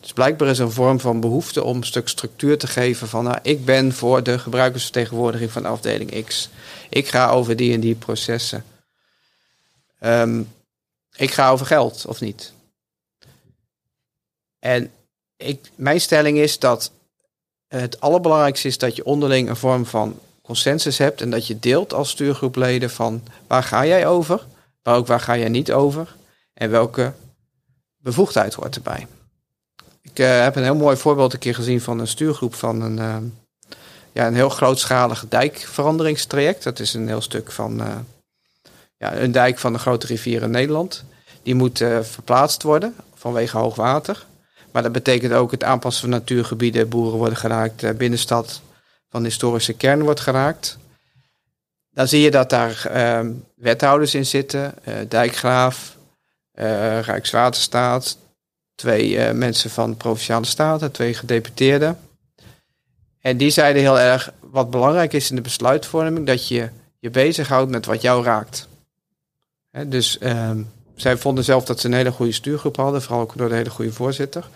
Dus 0.00 0.12
blijkbaar 0.12 0.48
is 0.48 0.58
een 0.58 0.70
vorm 0.70 1.00
van 1.00 1.20
behoefte 1.20 1.64
om 1.64 1.76
een 1.76 1.84
stuk 1.84 2.08
structuur 2.08 2.58
te 2.58 2.66
geven 2.66 3.08
van 3.08 3.24
nou, 3.24 3.38
ik 3.42 3.64
ben 3.64 3.92
voor 3.92 4.22
de 4.22 4.38
gebruikersvertegenwoordiging 4.38 5.50
van 5.50 5.66
afdeling 5.66 6.24
X. 6.24 6.48
Ik 6.88 7.08
ga 7.08 7.30
over 7.30 7.56
die 7.56 7.72
en 7.72 7.80
die 7.80 7.94
processen. 7.94 8.64
Ehm, 9.98 10.42
ik 11.16 11.30
ga 11.30 11.50
over 11.50 11.66
geld 11.66 12.06
of 12.06 12.20
niet. 12.20 12.52
En 14.58 14.90
ik, 15.36 15.70
mijn 15.74 16.00
stelling 16.00 16.38
is 16.38 16.58
dat 16.58 16.90
het 17.68 18.00
allerbelangrijkste 18.00 18.68
is 18.68 18.78
dat 18.78 18.96
je 18.96 19.04
onderling 19.04 19.48
een 19.48 19.56
vorm 19.56 19.86
van 19.86 20.18
consensus 20.42 20.98
hebt 20.98 21.20
en 21.20 21.30
dat 21.30 21.46
je 21.46 21.58
deelt 21.58 21.92
als 21.92 22.10
stuurgroepleden 22.10 22.90
van 22.90 23.22
waar 23.46 23.62
ga 23.62 23.86
jij 23.86 24.06
over, 24.06 24.46
maar 24.82 24.96
ook 24.96 25.06
waar 25.06 25.20
ga 25.20 25.36
jij 25.36 25.48
niet 25.48 25.72
over 25.72 26.16
en 26.56 26.70
welke 26.70 27.12
bevoegdheid 27.96 28.54
hoort 28.54 28.76
erbij. 28.76 29.06
Ik 30.02 30.18
uh, 30.18 30.40
heb 30.40 30.56
een 30.56 30.62
heel 30.62 30.76
mooi 30.76 30.96
voorbeeld 30.96 31.32
een 31.32 31.38
keer 31.38 31.54
gezien 31.54 31.80
van 31.80 31.98
een 31.98 32.06
stuurgroep 32.06 32.54
van 32.54 32.80
een, 32.80 32.96
uh, 32.98 33.16
ja, 34.12 34.26
een 34.26 34.34
heel 34.34 34.48
grootschalig 34.48 35.24
dijkveranderingstraject. 35.28 36.62
Dat 36.62 36.78
is 36.78 36.94
een 36.94 37.08
heel 37.08 37.20
stuk 37.20 37.52
van 37.52 37.80
uh, 37.80 37.96
ja, 38.96 39.16
een 39.16 39.32
dijk 39.32 39.58
van 39.58 39.72
de 39.72 39.78
grote 39.78 40.06
rivier 40.06 40.42
in 40.42 40.50
Nederland. 40.50 41.04
Die 41.42 41.54
moet 41.54 41.78
verplaatst 42.02 42.62
worden 42.62 42.94
vanwege 43.14 43.58
hoog 43.58 43.74
water. 43.74 44.26
Maar 44.72 44.82
dat 44.82 44.92
betekent 44.92 45.32
ook 45.32 45.50
het 45.50 45.64
aanpassen 45.64 46.02
van 46.02 46.10
natuurgebieden, 46.10 46.88
boeren 46.88 47.18
worden 47.18 47.38
geraakt, 47.38 47.96
binnenstad 47.96 48.60
van 49.08 49.22
de 49.22 49.28
historische 49.28 49.72
kern 49.72 50.02
wordt 50.02 50.20
geraakt. 50.20 50.78
Dan 51.90 52.08
zie 52.08 52.20
je 52.20 52.30
dat 52.30 52.50
daar 52.50 52.90
wethouders 53.54 54.14
in 54.14 54.26
zitten, 54.26 54.74
dijkgraaf, 55.08 55.95
Rijkswaterstaat, 57.00 58.16
twee 58.74 59.10
uh, 59.10 59.30
mensen 59.30 59.70
van 59.70 59.90
de 59.90 59.96
Provinciale 59.96 60.44
Staten, 60.44 60.92
twee 60.92 61.14
gedeputeerden. 61.14 61.98
En 63.20 63.36
die 63.36 63.50
zeiden 63.50 63.82
heel 63.82 64.00
erg, 64.00 64.32
wat 64.40 64.70
belangrijk 64.70 65.12
is 65.12 65.30
in 65.30 65.36
de 65.36 65.42
besluitvorming, 65.42 66.26
dat 66.26 66.48
je 66.48 66.68
je 66.98 67.10
bezighoudt 67.10 67.70
met 67.70 67.86
wat 67.86 68.02
jou 68.02 68.24
raakt. 68.24 68.68
Dus 69.86 70.18
uh, 70.20 70.50
zij 70.96 71.16
vonden 71.16 71.44
zelf 71.44 71.64
dat 71.64 71.80
ze 71.80 71.86
een 71.86 71.92
hele 71.92 72.12
goede 72.12 72.32
stuurgroep 72.32 72.76
hadden, 72.76 73.02
vooral 73.02 73.20
ook 73.20 73.36
door 73.36 73.48
de 73.48 73.54
hele 73.54 73.70
goede 73.70 73.92
voorzitter. 73.92 74.48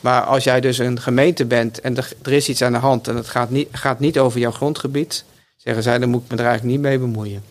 Maar 0.00 0.22
als 0.22 0.44
jij 0.44 0.60
dus 0.60 0.78
een 0.78 1.00
gemeente 1.00 1.44
bent 1.44 1.80
en 1.80 1.96
er, 1.96 2.12
er 2.22 2.32
is 2.32 2.48
iets 2.48 2.62
aan 2.62 2.72
de 2.72 2.78
hand 2.78 3.08
en 3.08 3.16
het 3.16 3.28
gaat 3.28 3.50
niet, 3.50 3.68
gaat 3.72 3.98
niet 3.98 4.18
over 4.18 4.40
jouw 4.40 4.50
grondgebied, 4.50 5.24
zeggen 5.56 5.82
zij, 5.82 5.98
dan 5.98 6.08
moet 6.08 6.22
ik 6.24 6.30
me 6.30 6.36
er 6.36 6.46
eigenlijk 6.46 6.72
niet 6.72 6.86
mee 6.86 6.98
bemoeien. 6.98 7.42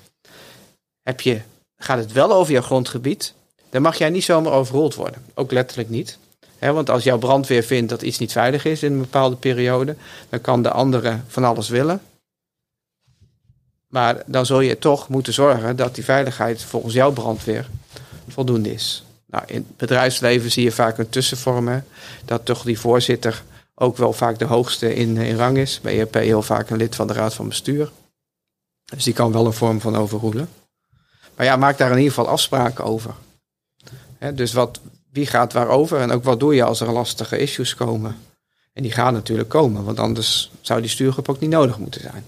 Heb 1.04 1.22
je, 1.22 1.42
gaat 1.78 1.98
het 1.98 2.12
wel 2.12 2.34
over 2.34 2.54
jouw 2.54 2.62
grondgebied, 2.62 3.34
dan 3.70 3.82
mag 3.82 3.98
jij 3.98 4.10
niet 4.10 4.24
zomaar 4.24 4.54
overrold 4.54 4.96
worden. 4.96 5.26
Ook 5.34 5.52
letterlijk 5.52 5.90
niet. 5.90 6.18
want 6.60 6.90
als 6.90 7.04
jouw 7.04 7.18
brandweer 7.18 7.64
vindt 7.64 7.90
dat 7.90 8.02
iets 8.02 8.18
niet 8.18 8.32
veilig 8.32 8.66
is 8.66 8.84
in 8.84 8.92
een 8.92 9.00
bepaalde 9.00 9.36
periode, 9.36 9.96
dan 10.30 10.42
kan 10.42 10.62
de 10.62 10.72
andere 10.72 11.20
van 11.28 11.44
alles 11.44 11.70
willen. 11.70 12.02
Maar 13.88 14.24
dan 14.26 14.46
zul 14.46 14.60
je 14.60 14.80
toch 14.80 15.08
moeten 15.08 15.34
zorgen 15.34 15.76
dat 15.76 15.96
die 15.96 16.04
veiligheid 16.04 16.64
volgens 16.64 16.94
jouw 16.94 17.12
brandweer 17.12 17.70
voldoende 18.28 18.74
is. 18.74 19.04
Nou, 19.26 19.44
in 19.48 19.56
het 19.56 19.78
bedrijfsleven 19.78 20.52
zie 20.52 20.64
je 20.64 20.72
vaak 20.72 20.98
een 20.98 21.10
tussenvorm. 21.10 21.84
Dat 22.26 22.46
toch 22.46 22.64
die 22.64 22.80
voorzitter 22.80 23.44
ook 23.76 23.98
wel 23.98 24.14
vaak 24.14 24.40
de 24.40 24.46
hoogste 24.46 24.96
in, 24.96 25.18
in 25.18 25.36
rang 25.36 25.58
is. 25.58 25.80
Bij 25.82 26.00
ERP 26.00 26.14
heel 26.14 26.42
vaak 26.42 26.70
een 26.70 26.78
lid 26.78 26.96
van 26.96 27.08
de 27.08 27.14
raad 27.14 27.34
van 27.34 27.48
bestuur. 27.48 27.92
Dus 28.86 29.04
die 29.04 29.14
kan 29.14 29.32
wel 29.32 29.46
een 29.46 29.54
vorm 29.54 29.82
van 29.82 29.96
overroelen. 29.96 30.50
Maar 31.36 31.46
ja, 31.46 31.56
maak 31.56 31.78
daar 31.78 31.92
in 31.92 31.98
ieder 31.98 32.14
geval 32.14 32.32
afspraken 32.32 32.84
over 32.84 33.14
dus 34.34 34.54
wat, 34.54 34.80
wie 35.12 35.26
gaat 35.26 35.54
waarover 35.54 36.00
en 36.00 36.12
ook 36.12 36.24
wat 36.24 36.40
doe 36.40 36.56
je 36.56 36.64
als 36.64 36.80
er 36.80 36.92
lastige 36.92 37.38
issues 37.38 37.76
komen? 37.76 38.16
En 38.74 38.84
die 38.84 38.92
gaan 38.92 39.14
natuurlijk 39.14 39.50
komen, 39.50 39.84
want 39.84 40.00
anders 40.00 40.52
zou 40.62 40.82
die 40.82 40.90
stuurgroep 40.90 41.30
ook 41.30 41.40
niet 41.40 41.50
nodig 41.50 41.78
moeten 41.78 42.02
zijn. 42.02 42.26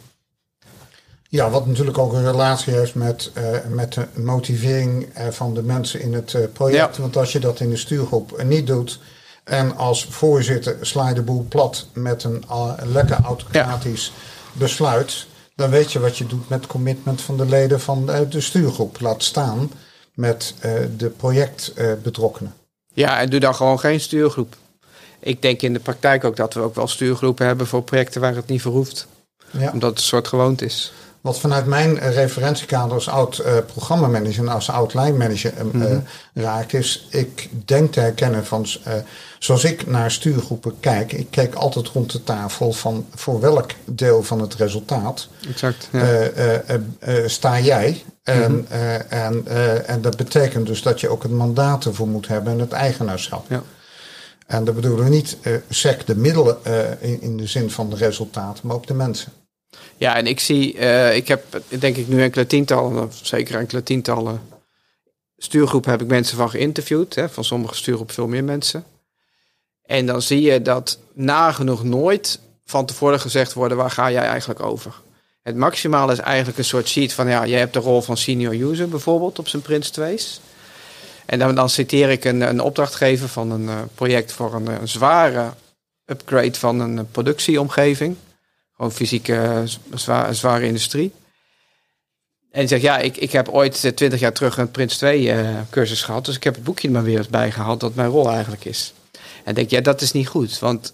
Ja, 1.29 1.49
wat 1.49 1.65
natuurlijk 1.65 1.97
ook 1.97 2.13
een 2.13 2.31
relatie 2.31 2.73
heeft 2.73 2.95
met, 2.95 3.31
uh, 3.37 3.43
met 3.69 3.93
de 3.93 4.07
motivering 4.15 5.17
uh, 5.17 5.27
van 5.27 5.53
de 5.53 5.63
mensen 5.63 6.01
in 6.01 6.13
het 6.13 6.33
uh, 6.33 6.43
project. 6.53 6.97
Want 6.97 7.17
als 7.17 7.31
je 7.31 7.39
dat 7.39 7.59
in 7.59 7.69
de 7.69 7.77
stuurgroep 7.77 8.43
niet 8.43 8.67
doet 8.67 8.99
en 9.43 9.77
als 9.77 10.05
voorzitter 10.05 10.77
sla 10.81 11.09
je 11.09 11.15
de 11.15 11.21
boel 11.21 11.45
plat 11.49 11.87
met 11.93 12.23
een 12.23 12.43
lekker 12.83 13.19
autocratisch 13.23 14.11
besluit, 14.53 15.25
dan 15.55 15.69
weet 15.69 15.91
je 15.91 15.99
wat 15.99 16.17
je 16.17 16.27
doet 16.27 16.49
met 16.49 16.67
commitment 16.67 17.21
van 17.21 17.37
de 17.37 17.45
leden 17.45 17.81
van 17.81 18.05
de 18.05 18.41
stuurgroep. 18.41 18.99
Laat 18.99 19.23
staan 19.23 19.71
met 20.13 20.53
uh, 20.65 20.71
de 20.97 21.09
projectbetrokkenen. 21.09 22.53
ja, 22.93 23.19
en 23.19 23.29
doe 23.29 23.39
dan 23.39 23.55
gewoon 23.55 23.79
geen 23.79 23.99
stuurgroep. 23.99 24.55
Ik 25.19 25.41
denk 25.41 25.61
in 25.61 25.73
de 25.73 25.79
praktijk 25.79 26.23
ook 26.23 26.35
dat 26.35 26.53
we 26.53 26.59
ook 26.59 26.75
wel 26.75 26.87
stuurgroepen 26.87 27.45
hebben 27.45 27.67
voor 27.67 27.83
projecten 27.83 28.21
waar 28.21 28.35
het 28.35 28.47
niet 28.47 28.61
voor 28.61 28.71
hoeft. 28.71 29.07
Ja. 29.51 29.71
Omdat 29.71 29.89
het 29.89 29.99
een 29.99 30.05
soort 30.05 30.27
gewoond 30.27 30.61
is. 30.61 30.93
Wat 31.21 31.39
vanuit 31.39 31.65
mijn 31.65 31.95
uh, 31.95 32.13
referentiekader 32.13 32.93
als 32.93 33.09
oud 33.09 33.37
uh, 33.45 33.57
programmamanager 33.65 34.39
en 34.39 34.47
als 34.47 34.69
oud 34.69 34.93
lijnmanager 34.93 35.53
uh, 35.53 35.61
mm 35.61 35.81
-hmm. 35.81 36.03
raakt, 36.33 36.73
is 36.73 37.07
ik 37.09 37.49
denk 37.65 37.91
te 37.91 37.99
herkennen 37.99 38.45
van 38.45 38.67
zoals 39.39 39.63
ik 39.63 39.87
naar 39.87 40.11
stuurgroepen 40.11 40.79
kijk, 40.79 41.13
ik 41.13 41.27
kijk 41.29 41.55
altijd 41.55 41.87
rond 41.87 42.11
de 42.11 42.23
tafel 42.23 42.71
van 42.71 43.05
voor 43.15 43.39
welk 43.39 43.71
deel 43.85 44.23
van 44.23 44.41
het 44.41 44.55
resultaat 44.55 45.27
exact, 45.47 45.89
ja. 45.91 46.31
sta 47.27 47.59
jij. 47.59 48.03
En, 48.23 48.51
mm 48.51 48.65
-hmm. 48.69 49.01
en, 49.09 49.47
en 49.87 50.01
dat 50.01 50.17
betekent 50.17 50.67
dus 50.67 50.81
dat 50.81 50.99
je 50.99 51.09
ook 51.09 51.23
het 51.23 51.31
mandaat 51.31 51.85
ervoor 51.85 52.07
moet 52.07 52.27
hebben 52.27 52.53
en 52.53 52.59
het 52.59 52.71
eigenaarschap. 52.71 53.45
Ja. 53.49 53.63
En 54.47 54.63
dat 54.63 54.75
bedoelen 54.75 55.03
we 55.03 55.09
niet 55.09 55.37
sec 55.69 56.05
de 56.05 56.15
middelen 56.15 56.57
in, 56.99 57.21
in 57.21 57.37
de 57.37 57.47
zin 57.47 57.71
van 57.71 57.89
de 57.89 57.95
resultaten, 57.95 58.67
maar 58.67 58.75
ook 58.75 58.87
de 58.87 58.93
mensen. 58.93 59.31
Ja, 59.97 60.15
en 60.15 60.27
ik 60.27 60.39
zie, 60.39 60.75
uh, 60.75 61.15
ik 61.15 61.27
heb 61.27 61.61
denk 61.67 61.97
ik 61.97 62.07
nu 62.07 62.21
enkele 62.21 62.47
tientallen, 62.47 63.03
of 63.03 63.19
zeker 63.21 63.55
enkele 63.55 63.83
tientallen 63.83 64.41
stuurgroepen 65.43 65.91
heb 65.91 66.01
ik 66.01 66.07
mensen 66.07 66.37
van 66.37 66.49
geïnterviewd. 66.49 67.15
Hè, 67.15 67.29
van 67.29 67.43
sommige 67.43 67.75
stuurgroepen 67.75 68.15
veel 68.15 68.27
meer 68.27 68.43
mensen. 68.43 68.83
En 69.83 70.05
dan 70.05 70.21
zie 70.21 70.41
je 70.41 70.61
dat 70.61 70.99
nagenoeg 71.13 71.83
nooit 71.83 72.39
van 72.65 72.85
tevoren 72.85 73.19
gezegd 73.19 73.53
worden, 73.53 73.77
waar 73.77 73.91
ga 73.91 74.11
jij 74.11 74.25
eigenlijk 74.25 74.59
over? 74.59 75.01
Het 75.41 75.55
maximaal 75.55 76.11
is 76.11 76.19
eigenlijk 76.19 76.57
een 76.57 76.65
soort 76.65 76.87
sheet 76.87 77.13
van, 77.13 77.27
ja, 77.27 77.45
jij 77.45 77.59
hebt 77.59 77.73
de 77.73 77.79
rol 77.79 78.01
van 78.01 78.17
senior 78.17 78.71
user 78.71 78.89
bijvoorbeeld 78.89 79.39
op 79.39 79.47
zijn 79.47 79.61
Prince 79.61 79.91
2's. 80.01 80.39
En 81.25 81.55
dan, 81.55 81.69
citeer 81.69 82.09
ik 82.09 82.25
een, 82.25 82.41
een 82.41 82.59
opdrachtgever 82.59 83.27
van 83.27 83.51
een 83.51 83.63
uh, 83.63 83.79
project 83.95 84.31
voor 84.31 84.53
een, 84.53 84.87
zware 84.87 85.53
upgrade 86.05 86.53
van 86.53 86.79
een 86.79 87.11
productieomgeving. 87.11 88.15
Gewoon 88.75 88.91
fysieke, 88.91 89.63
zwaar, 89.93 90.35
zware 90.35 90.65
industrie. 90.65 91.13
En 92.51 92.67
zegt, 92.67 92.81
ja, 92.81 92.97
ik, 92.97 93.17
ik 93.17 93.31
heb 93.31 93.49
ooit 93.49 93.83
eh, 93.83 93.91
twintig 93.91 94.19
jaar 94.19 94.33
terug 94.33 94.57
een 94.57 94.71
Prins 94.71 94.97
2 94.97 95.21
uh, 95.21 95.49
eh, 95.49 95.55
cursus 95.69 96.01
gehad. 96.01 96.25
Dus 96.25 96.35
ik 96.35 96.43
heb 96.43 96.55
het 96.55 96.63
boekje 96.63 96.89
maar 96.89 97.03
weer 97.03 97.25
bijgehaald 97.29 97.79
dat 97.79 97.95
mijn 97.95 98.09
rol 98.09 98.29
eigenlijk 98.29 98.65
is. 98.65 98.93
En 99.43 99.53
denk, 99.53 99.69
ja, 99.69 99.81
dat 99.81 100.01
is 100.01 100.11
niet 100.11 100.27
goed. 100.27 100.59
Want 100.59 100.93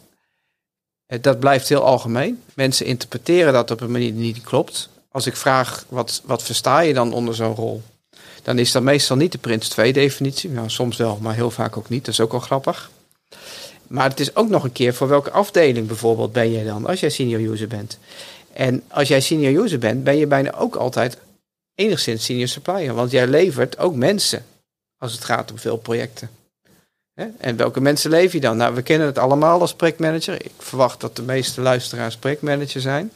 dat 1.21 1.39
blijft 1.39 1.69
heel 1.69 1.83
algemeen. 1.83 2.43
Mensen 2.53 2.85
interpreteren 2.85 3.53
dat 3.53 3.71
op 3.71 3.81
een 3.81 3.91
manier 3.91 4.13
die 4.13 4.21
niet 4.21 4.41
klopt. 4.41 4.89
Als 5.11 5.25
ik 5.25 5.35
vraag, 5.35 5.85
wat, 5.89 6.21
wat 6.25 6.43
versta 6.43 6.79
je 6.79 6.93
dan 6.93 7.13
onder 7.13 7.35
zo'n 7.35 7.55
rol? 7.55 7.81
Dan 8.43 8.59
is 8.59 8.71
dat 8.71 8.83
meestal 8.83 9.15
niet 9.15 9.31
de 9.31 9.37
Prins 9.37 9.69
2 9.69 9.93
definitie. 9.93 10.49
Nou, 10.49 10.69
soms 10.69 10.97
wel, 10.97 11.17
maar 11.21 11.33
heel 11.33 11.51
vaak 11.51 11.77
ook 11.77 11.89
niet. 11.89 12.05
Dat 12.05 12.13
is 12.13 12.19
ook 12.19 12.33
al 12.33 12.39
grappig. 12.39 12.91
Maar 13.87 14.09
het 14.09 14.19
is 14.19 14.35
ook 14.35 14.49
nog 14.49 14.63
een 14.63 14.71
keer 14.71 14.93
voor 14.93 15.07
welke 15.07 15.31
afdeling 15.31 15.87
bijvoorbeeld 15.87 16.31
ben 16.31 16.51
je 16.51 16.65
dan 16.65 16.85
als 16.85 16.99
jij 16.99 17.09
senior 17.09 17.51
user 17.51 17.67
bent. 17.67 17.97
En 18.53 18.83
als 18.87 19.07
jij 19.07 19.21
senior 19.21 19.63
user 19.63 19.79
bent, 19.79 20.03
ben 20.03 20.17
je 20.17 20.27
bijna 20.27 20.53
ook 20.53 20.75
altijd 20.75 21.17
enigszins 21.75 22.25
senior 22.25 22.47
supplier. 22.47 22.93
Want 22.93 23.11
jij 23.11 23.27
levert 23.27 23.77
ook 23.77 23.95
mensen 23.95 24.45
als 24.97 25.11
het 25.11 25.23
gaat 25.23 25.51
om 25.51 25.57
veel 25.57 25.77
projecten. 25.77 26.29
En 27.37 27.55
welke 27.55 27.81
mensen 27.81 28.09
lever 28.09 28.35
je 28.35 28.41
dan? 28.41 28.57
Nou, 28.57 28.75
we 28.75 28.81
kennen 28.81 29.07
het 29.07 29.17
allemaal 29.17 29.61
als 29.61 29.73
projectmanager. 29.73 30.45
Ik 30.45 30.51
verwacht 30.57 31.01
dat 31.01 31.15
de 31.15 31.21
meeste 31.21 31.61
luisteraars 31.61 32.17
projectmanager 32.17 32.81
zijn. 32.81 33.11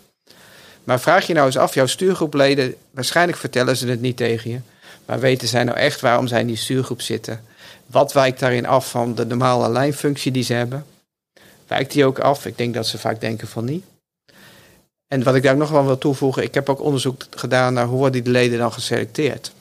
Maar 0.84 1.00
vraag 1.00 1.27
je 1.27 1.34
nou 1.34 1.46
eens 1.46 1.58
af, 1.58 1.74
jouw 1.74 1.86
stuurgroepleden, 1.86 2.75
waarschijnlijk 2.91 3.38
vertellen 3.38 3.77
ze 3.77 3.88
het 3.88 4.01
niet 4.01 4.17
tegen 4.17 4.51
je. 4.51 4.60
Maar 5.05 5.20
weten 5.20 5.48
zij 5.48 5.63
nou 5.63 5.77
echt 5.77 6.01
waarom 6.01 6.27
zij 6.27 6.39
in 6.39 6.48
die 6.48 6.55
stuurgroep 6.55 7.01
zitten? 7.01 7.43
Wat 7.86 8.13
wijkt 8.13 8.39
daarin 8.39 8.65
af 8.65 8.89
van 8.89 9.15
de 9.15 9.25
normale 9.25 9.70
lijnfunctie 9.70 10.31
die 10.31 10.43
ze 10.43 10.53
hebben? 10.53 10.86
Wijkt 11.67 11.91
die 11.91 12.05
ook 12.05 12.20
af? 12.20 12.46
Ik 12.46 12.58
denk 12.58 12.74
dat 12.74 12.88
ze 12.88 12.98
vaak 12.98 13.22
denken 13.22 13.48
van 13.48 13.65
niet. 13.65 13.86
En 15.08 15.24
wat 15.24 15.36
ik 15.36 15.43
daar 15.43 15.58
nog 15.58 15.70
wel 15.70 15.86
wil 15.86 15.98
toevoegen, 15.98 16.43
ik 16.43 16.53
heb 16.53 16.70
ook 16.70 16.81
onderzoek 16.81 17.24
gedaan 17.29 17.74
naar 17.74 17.86
hoe 17.86 17.98
worden 17.98 18.24
die 18.24 18.31
leden 18.31 18.60
dan 18.60 18.74
geselecteerd. 18.74 19.51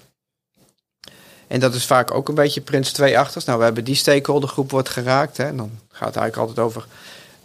En 1.50 1.60
dat 1.60 1.74
is 1.74 1.86
vaak 1.86 2.14
ook 2.14 2.28
een 2.28 2.34
beetje 2.34 2.60
Prins 2.60 2.92
2 2.92 3.18
achters. 3.18 3.44
Nou, 3.44 3.58
we 3.58 3.64
hebben 3.64 3.84
die 3.84 3.94
stakeholdergroep 3.94 4.70
wordt 4.70 4.88
geraakt. 4.88 5.36
Hè. 5.36 5.54
Dan 5.54 5.70
gaat 5.88 6.14
het 6.14 6.16
eigenlijk 6.16 6.36
altijd 6.36 6.66
over 6.66 6.86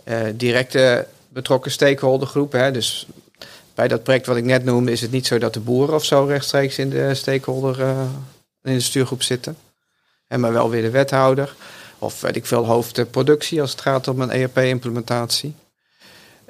uh, 0.04 0.20
directe 0.34 1.08
betrokken 1.30 1.72
stakeholdergroep. 1.72 2.52
Hè. 2.52 2.72
Dus 2.72 3.08
Bij 3.74 3.88
dat 3.88 4.04
project 4.04 4.26
wat 4.26 4.38
ik 4.38 4.44
net 4.44 4.64
noemde 4.64 4.92
is 4.92 5.02
het 5.02 5.12
niet 5.12 5.28
zo 5.28 5.38
dat 5.38 5.54
de 5.54 5.60
boeren 5.60 5.96
of 5.96 6.06
zo 6.06 6.24
rechtstreeks 6.24 6.78
in 6.78 6.90
de 6.90 7.14
stakeholder 7.14 7.80
uh, 7.80 8.02
in 8.64 8.74
de 8.74 8.80
stuurgroep 8.80 9.24
zitten. 9.24 9.58
En 10.28 10.40
maar 10.40 10.54
wel 10.54 10.70
weer 10.70 10.82
de 10.82 10.90
wethouder. 10.90 11.56
Of 12.00 12.22
weet 12.22 12.36
ik 12.36 12.46
veel, 12.46 12.66
hoofd 12.66 13.12
productie 13.12 13.62
als 13.62 13.72
het 13.72 13.82
gaat 13.82 14.08
om 14.08 14.22
een 14.22 14.32
ERP-implementatie. 14.32 15.54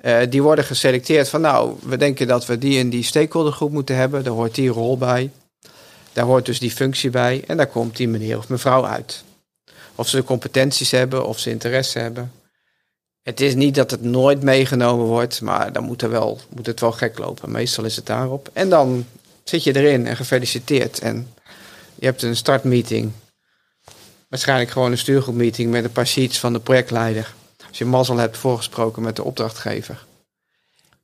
Uh, 0.04 0.18
die 0.30 0.44
worden 0.44 0.66
geselecteerd 0.66 1.30
van 1.30 1.42
nou, 1.42 1.76
we 1.82 1.98
denken 1.98 2.28
dat 2.28 2.46
we 2.46 2.58
die 2.58 2.80
en 2.80 2.90
die 2.90 3.04
stakeholdergroep 3.04 3.72
moeten 3.72 3.96
hebben. 3.96 4.24
Daar 4.24 4.34
hoort 4.34 4.56
die 4.56 4.70
rol 4.70 4.98
bij. 4.98 5.32
Daar 6.15 6.25
hoort 6.25 6.45
dus 6.45 6.60
die 6.60 6.72
functie 6.72 7.10
bij. 7.10 7.43
En 7.48 7.57
daar 7.57 7.67
komt 7.67 7.98
die 7.98 8.07
meneer 8.07 8.38
of 8.38 8.50
mevrouw 8.50 8.86
uit. 8.86 9.24
Of 9.95 10.07
ze 10.07 10.24
competenties 10.24 10.91
hebben, 10.91 11.27
of 11.27 11.39
ze 11.39 11.50
interesse 11.50 12.00
hebben. 12.00 12.31
Het 13.22 13.41
is 13.41 13.55
niet 13.55 13.75
dat 13.75 13.91
het 13.91 14.01
nooit 14.01 14.43
meegenomen 14.43 15.05
wordt, 15.05 15.41
maar 15.41 15.72
dan 15.72 15.84
moet, 15.84 16.01
er 16.01 16.10
wel, 16.10 16.39
moet 16.50 16.65
het 16.65 16.79
wel 16.79 16.91
gek 16.91 17.17
lopen. 17.17 17.51
Meestal 17.51 17.84
is 17.84 17.95
het 17.95 18.05
daarop. 18.05 18.50
En 18.53 18.69
dan 18.69 19.05
zit 19.43 19.63
je 19.63 19.75
erin 19.75 20.07
en 20.07 20.15
gefeliciteerd. 20.15 21.00
En 21.00 21.34
je 21.95 22.05
hebt 22.05 22.22
een 22.22 22.36
startmeeting. 22.36 23.12
Waarschijnlijk 24.29 24.72
gewoon 24.72 24.91
een 24.91 24.98
stuurgroepmeeting 24.98 25.72
met 25.72 25.84
een 25.84 25.91
paar 25.91 26.07
sheets 26.07 26.39
van 26.39 26.53
de 26.53 26.60
projectleider. 26.60 27.34
Als 27.67 27.77
je 27.77 27.86
mazzel 27.86 28.17
hebt 28.17 28.38
voorgesproken 28.38 29.01
met 29.01 29.15
de 29.15 29.24
opdrachtgever. 29.24 30.05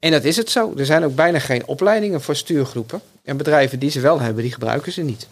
En 0.02 0.12
dat 0.12 0.24
is 0.24 0.38
het 0.38 0.50
zo. 0.50 0.74
Er 0.78 0.86
zijn 0.86 1.04
ook 1.04 1.16
bijna 1.16 1.40
geen 1.40 1.68
opleidingen 1.68 2.22
voor 2.22 2.36
stuurgroepen. 2.36 3.02
En 3.24 3.38
bedrijven 3.38 3.80
die 3.80 3.90
ze 3.90 4.00
wel 4.00 4.20
hebben, 4.20 4.44
die 4.44 4.52
gebruiken 4.52 4.92
ze 4.92 5.02
niet. 5.02 5.28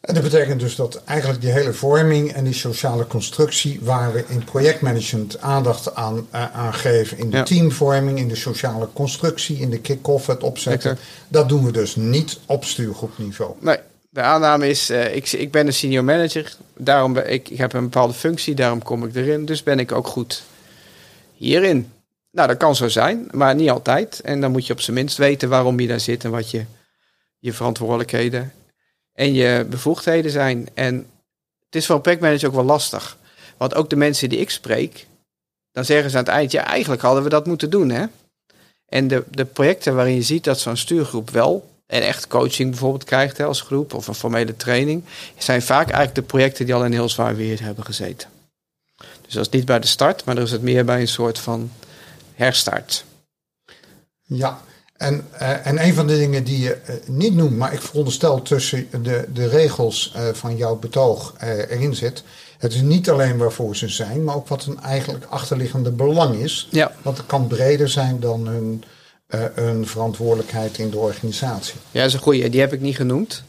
En 0.00 0.14
dat 0.14 0.22
betekent 0.22 0.60
dus 0.60 0.76
dat 0.76 1.02
eigenlijk 1.04 1.40
die 1.40 1.50
hele 1.50 1.72
vorming 1.72 2.32
en 2.32 2.44
die 2.44 2.54
sociale 2.54 3.06
constructie, 3.06 3.78
waar 3.82 4.12
we 4.12 4.24
in 4.28 4.44
projectmanagement 4.44 5.40
aandacht 5.40 5.94
aan, 5.94 6.26
uh, 6.34 6.56
aan 6.56 6.74
geven, 6.74 7.18
in 7.18 7.30
de 7.30 7.42
teamvorming, 7.42 8.18
in 8.18 8.28
de 8.28 8.36
sociale 8.36 8.88
constructie, 8.92 9.58
in 9.58 9.70
de 9.70 9.78
kick-off, 9.78 10.26
het 10.26 10.42
opzetten, 10.42 10.98
dat 11.28 11.48
doen 11.48 11.64
we 11.64 11.72
dus 11.72 11.96
niet 11.96 12.38
op 12.46 12.64
stuurgroepniveau. 12.64 13.54
Nee, 13.58 13.78
de 14.10 14.20
aanname 14.20 14.68
is, 14.68 14.90
uh, 14.90 15.14
ik, 15.14 15.32
ik 15.32 15.50
ben 15.50 15.66
een 15.66 15.72
senior 15.72 16.04
manager, 16.04 16.56
daarom 16.76 17.12
ben, 17.12 17.32
ik, 17.32 17.48
ik 17.48 17.58
heb 17.58 17.72
een 17.72 17.82
bepaalde 17.82 18.14
functie, 18.14 18.54
daarom 18.54 18.82
kom 18.82 19.04
ik 19.04 19.14
erin, 19.14 19.44
dus 19.44 19.62
ben 19.62 19.78
ik 19.78 19.92
ook 19.92 20.06
goed 20.06 20.42
hierin. 21.34 21.90
Nou, 22.30 22.48
dat 22.48 22.56
kan 22.56 22.76
zo 22.76 22.88
zijn, 22.88 23.28
maar 23.30 23.54
niet 23.54 23.70
altijd. 23.70 24.20
En 24.20 24.40
dan 24.40 24.50
moet 24.50 24.66
je 24.66 24.72
op 24.72 24.80
zijn 24.80 24.96
minst 24.96 25.16
weten 25.16 25.48
waarom 25.48 25.80
je 25.80 25.86
daar 25.86 26.00
zit 26.00 26.24
en 26.24 26.30
wat 26.30 26.50
je, 26.50 26.64
je 27.38 27.52
verantwoordelijkheden 27.52 28.52
en 29.12 29.34
je 29.34 29.66
bevoegdheden 29.70 30.30
zijn. 30.30 30.68
En 30.74 30.94
het 31.64 31.74
is 31.74 31.86
voor 31.86 31.94
een 31.94 32.00
projectmanager 32.00 32.48
ook 32.48 32.54
wel 32.54 32.64
lastig. 32.64 33.16
Want 33.56 33.74
ook 33.74 33.90
de 33.90 33.96
mensen 33.96 34.28
die 34.28 34.38
ik 34.38 34.50
spreek, 34.50 35.06
dan 35.72 35.84
zeggen 35.84 36.10
ze 36.10 36.16
aan 36.16 36.24
het 36.24 36.32
eind, 36.32 36.52
ja, 36.52 36.64
eigenlijk 36.64 37.02
hadden 37.02 37.22
we 37.22 37.28
dat 37.28 37.46
moeten 37.46 37.70
doen, 37.70 37.88
hè. 37.90 38.04
En 38.86 39.08
de, 39.08 39.24
de 39.30 39.44
projecten 39.44 39.94
waarin 39.94 40.14
je 40.14 40.22
ziet 40.22 40.44
dat 40.44 40.60
zo'n 40.60 40.76
stuurgroep 40.76 41.30
wel 41.30 41.68
en 41.86 42.02
echt 42.02 42.26
coaching 42.26 42.70
bijvoorbeeld 42.70 43.04
krijgt 43.04 43.36
hè, 43.36 43.44
als 43.44 43.60
groep 43.60 43.94
of 43.94 44.06
een 44.06 44.14
formele 44.14 44.56
training, 44.56 45.04
zijn 45.38 45.62
vaak 45.62 45.86
eigenlijk 45.86 46.14
de 46.14 46.22
projecten 46.22 46.64
die 46.64 46.74
al 46.74 46.84
in 46.84 46.92
heel 46.92 47.08
zwaar 47.08 47.36
weer 47.36 47.62
hebben 47.62 47.84
gezeten. 47.84 48.28
Dus 48.96 49.34
dat 49.34 49.46
is 49.46 49.52
niet 49.52 49.64
bij 49.64 49.80
de 49.80 49.86
start, 49.86 50.24
maar 50.24 50.36
er 50.36 50.42
is 50.42 50.50
het 50.50 50.62
meer 50.62 50.84
bij 50.84 51.00
een 51.00 51.08
soort 51.08 51.38
van 51.38 51.70
herstart. 52.40 53.04
Ja, 54.22 54.60
en, 54.96 55.28
uh, 55.40 55.66
en 55.66 55.84
een 55.84 55.94
van 55.94 56.06
de 56.06 56.18
dingen 56.18 56.44
die 56.44 56.58
je 56.58 56.76
uh, 56.88 56.94
niet 57.06 57.34
noemt, 57.34 57.56
maar 57.56 57.72
ik 57.72 57.80
veronderstel 57.80 58.42
tussen 58.42 58.88
de, 59.02 59.24
de 59.32 59.48
regels 59.48 60.14
uh, 60.16 60.22
van 60.32 60.56
jouw 60.56 60.76
betoog 60.76 61.34
erin 61.68 61.94
zit. 61.94 62.22
Het 62.58 62.74
is 62.74 62.80
niet 62.80 63.10
alleen 63.10 63.38
waarvoor 63.38 63.76
ze 63.76 63.88
zijn, 63.88 64.24
maar 64.24 64.34
ook 64.34 64.48
wat 64.48 64.64
een 64.64 64.80
eigenlijk 64.80 65.24
achterliggende 65.24 65.90
belang 65.90 66.34
is. 66.34 66.68
Ja. 66.70 66.92
Want 67.02 67.16
het 67.16 67.26
kan 67.26 67.46
breder 67.46 67.88
zijn 67.88 68.20
dan 68.20 68.46
hun, 68.46 68.84
hun 69.54 69.86
verantwoordelijkheid 69.86 70.78
in 70.78 70.90
de 70.90 70.98
organisatie. 70.98 71.74
Ja, 71.90 72.00
dat 72.00 72.08
is 72.08 72.14
een 72.14 72.20
goede. 72.20 72.48
Die 72.48 72.60
heb 72.60 72.72
ik 72.72 72.80
niet 72.80 72.96
genoemd. 72.96 73.42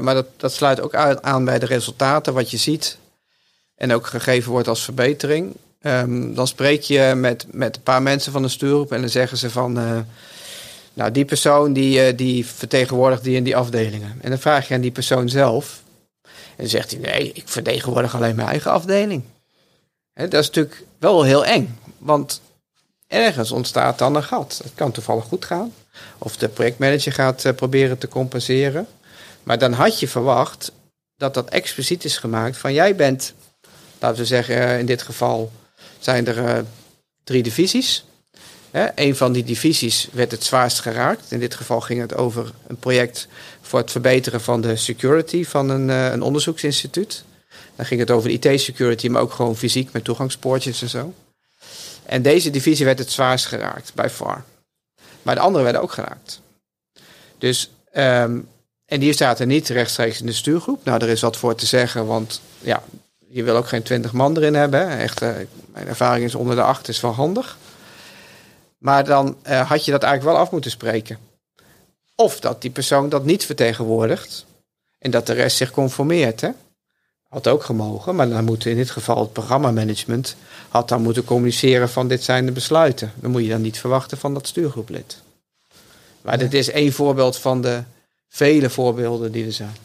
maar 0.00 0.14
dat, 0.14 0.26
dat 0.36 0.52
sluit 0.52 0.80
ook 0.80 0.94
aan 0.94 1.44
bij 1.44 1.58
de 1.58 1.66
resultaten, 1.66 2.34
wat 2.34 2.50
je 2.50 2.56
ziet. 2.56 2.98
En 3.74 3.92
ook 3.92 4.06
gegeven 4.06 4.50
wordt 4.50 4.68
als 4.68 4.84
verbetering. 4.84 5.54
Um, 5.82 6.34
dan 6.34 6.46
spreek 6.46 6.82
je 6.82 7.12
met, 7.16 7.46
met 7.50 7.76
een 7.76 7.82
paar 7.82 8.02
mensen 8.02 8.32
van 8.32 8.42
de 8.42 8.48
stuurgroep 8.48 8.92
en 8.92 9.00
dan 9.00 9.10
zeggen 9.10 9.38
ze 9.38 9.50
van 9.50 10.04
nou, 10.94 11.12
die 11.12 11.24
persoon 11.24 11.72
die, 11.72 12.06
uh, 12.06 12.16
die 12.16 12.46
vertegenwoordigt 12.46 13.24
die 13.24 13.36
in 13.36 13.44
die 13.44 13.56
afdelingen. 13.56 14.18
En 14.20 14.30
dan 14.30 14.38
vraag 14.38 14.68
je 14.68 14.74
aan 14.74 14.80
die 14.80 14.90
persoon 14.90 15.28
zelf. 15.28 15.82
En 16.22 16.56
dan 16.56 16.68
zegt 16.68 16.90
hij, 16.90 17.00
nee, 17.00 17.32
ik 17.32 17.48
vertegenwoordig 17.48 18.14
alleen 18.14 18.36
mijn 18.36 18.48
eigen 18.48 18.70
afdeling. 18.70 19.22
Dat 20.14 20.34
is 20.34 20.46
natuurlijk 20.46 20.84
wel 20.98 21.22
heel 21.22 21.44
eng. 21.44 21.78
Want 21.98 22.40
ergens 23.06 23.50
ontstaat 23.50 23.98
dan 23.98 24.16
een 24.16 24.22
gat. 24.22 24.60
Het 24.62 24.72
kan 24.74 24.92
toevallig 24.92 25.24
goed 25.24 25.44
gaan. 25.44 25.74
Of 26.18 26.36
de 26.36 26.48
projectmanager 26.48 27.12
gaat 27.12 27.44
uh, 27.44 27.52
proberen 27.52 27.98
te 27.98 28.08
compenseren. 28.08 28.86
Maar 29.42 29.58
dan 29.58 29.72
had 29.72 30.00
je 30.00 30.08
verwacht 30.08 30.72
dat 31.16 31.34
dat 31.34 31.48
expliciet 31.48 32.04
is 32.04 32.18
gemaakt 32.18 32.56
van 32.56 32.72
jij 32.72 32.96
bent, 32.96 33.34
laten 33.98 34.18
we 34.18 34.24
zeggen, 34.24 34.78
in 34.78 34.86
dit 34.86 35.02
geval 35.02 35.52
zijn 36.00 36.26
er 36.26 36.64
drie 37.24 37.42
divisies. 37.42 38.04
een 38.94 39.16
van 39.16 39.32
die 39.32 39.44
divisies 39.44 40.08
werd 40.12 40.30
het 40.30 40.44
zwaarst 40.44 40.80
geraakt. 40.80 41.32
In 41.32 41.40
dit 41.40 41.54
geval 41.54 41.80
ging 41.80 42.00
het 42.00 42.14
over 42.14 42.52
een 42.66 42.78
project 42.78 43.28
voor 43.60 43.78
het 43.78 43.90
verbeteren 43.90 44.40
van 44.40 44.60
de 44.60 44.76
security 44.76 45.44
van 45.44 45.68
een, 45.68 45.88
uh, 45.88 46.10
een 46.10 46.22
onderzoeksinstituut. 46.22 47.24
Dan 47.76 47.86
ging 47.86 48.00
het 48.00 48.10
over 48.10 48.30
IT-security, 48.30 49.08
maar 49.08 49.22
ook 49.22 49.32
gewoon 49.32 49.56
fysiek 49.56 49.92
met 49.92 50.04
toegangspoortjes 50.04 50.82
en 50.82 50.88
zo. 50.88 51.14
En 52.04 52.22
deze 52.22 52.50
divisie 52.50 52.84
werd 52.84 52.98
het 52.98 53.10
zwaarst 53.10 53.46
geraakt, 53.46 53.94
by 53.94 54.08
far. 54.10 54.44
Maar 55.22 55.34
de 55.34 55.40
andere 55.40 55.64
werden 55.64 55.82
ook 55.82 55.92
geraakt. 55.92 56.40
Dus, 57.38 57.70
um, 57.92 58.48
en 58.84 59.00
die 59.00 59.12
staat 59.12 59.40
er 59.40 59.46
niet 59.46 59.68
rechtstreeks 59.68 60.20
in 60.20 60.26
de 60.26 60.32
stuurgroep. 60.32 60.84
Nou, 60.84 61.02
er 61.02 61.08
is 61.08 61.20
wat 61.20 61.36
voor 61.36 61.54
te 61.54 61.66
zeggen, 61.66 62.06
want 62.06 62.40
ja, 62.58 62.82
je 63.32 63.42
wil 63.42 63.56
ook 63.56 63.68
geen 63.68 63.82
twintig 63.82 64.12
man 64.12 64.36
erin 64.36 64.54
hebben. 64.54 64.88
Hè. 64.88 64.96
Echt, 64.96 65.22
uh, 65.22 65.30
mijn 65.72 65.86
ervaring 65.86 66.24
is 66.24 66.34
onder 66.34 66.56
de 66.56 66.62
acht 66.62 66.88
is 66.88 67.00
wel 67.00 67.12
handig. 67.12 67.58
Maar 68.78 69.04
dan 69.04 69.36
uh, 69.48 69.68
had 69.68 69.84
je 69.84 69.90
dat 69.90 70.02
eigenlijk 70.02 70.34
wel 70.34 70.44
af 70.44 70.50
moeten 70.50 70.70
spreken. 70.70 71.18
Of 72.14 72.40
dat 72.40 72.62
die 72.62 72.70
persoon 72.70 73.08
dat 73.08 73.24
niet 73.24 73.44
vertegenwoordigt 73.44 74.46
en 74.98 75.10
dat 75.10 75.26
de 75.26 75.32
rest 75.32 75.56
zich 75.56 75.70
conformeert. 75.70 76.40
Hè? 76.40 76.50
Had 77.28 77.48
ook 77.48 77.62
gemogen, 77.62 78.16
maar 78.16 78.28
dan 78.28 78.44
moet 78.44 78.66
in 78.66 78.76
dit 78.76 78.90
geval 78.90 79.20
het 79.20 79.32
programmamanagement 79.32 80.36
had 80.68 80.88
dan 80.88 81.02
moeten 81.02 81.24
communiceren 81.24 81.88
van 81.88 82.08
dit 82.08 82.22
zijn 82.22 82.46
de 82.46 82.52
besluiten. 82.52 83.12
Dan 83.14 83.30
moet 83.30 83.42
je 83.42 83.48
dan 83.48 83.60
niet 83.60 83.78
verwachten 83.78 84.18
van 84.18 84.34
dat 84.34 84.46
stuurgroeplid. 84.46 85.22
Maar 86.22 86.38
dit 86.38 86.54
is 86.54 86.70
één 86.70 86.92
voorbeeld 86.92 87.36
van 87.36 87.62
de 87.62 87.82
vele 88.28 88.70
voorbeelden 88.70 89.32
die 89.32 89.46
er 89.46 89.52
zijn. 89.52 89.76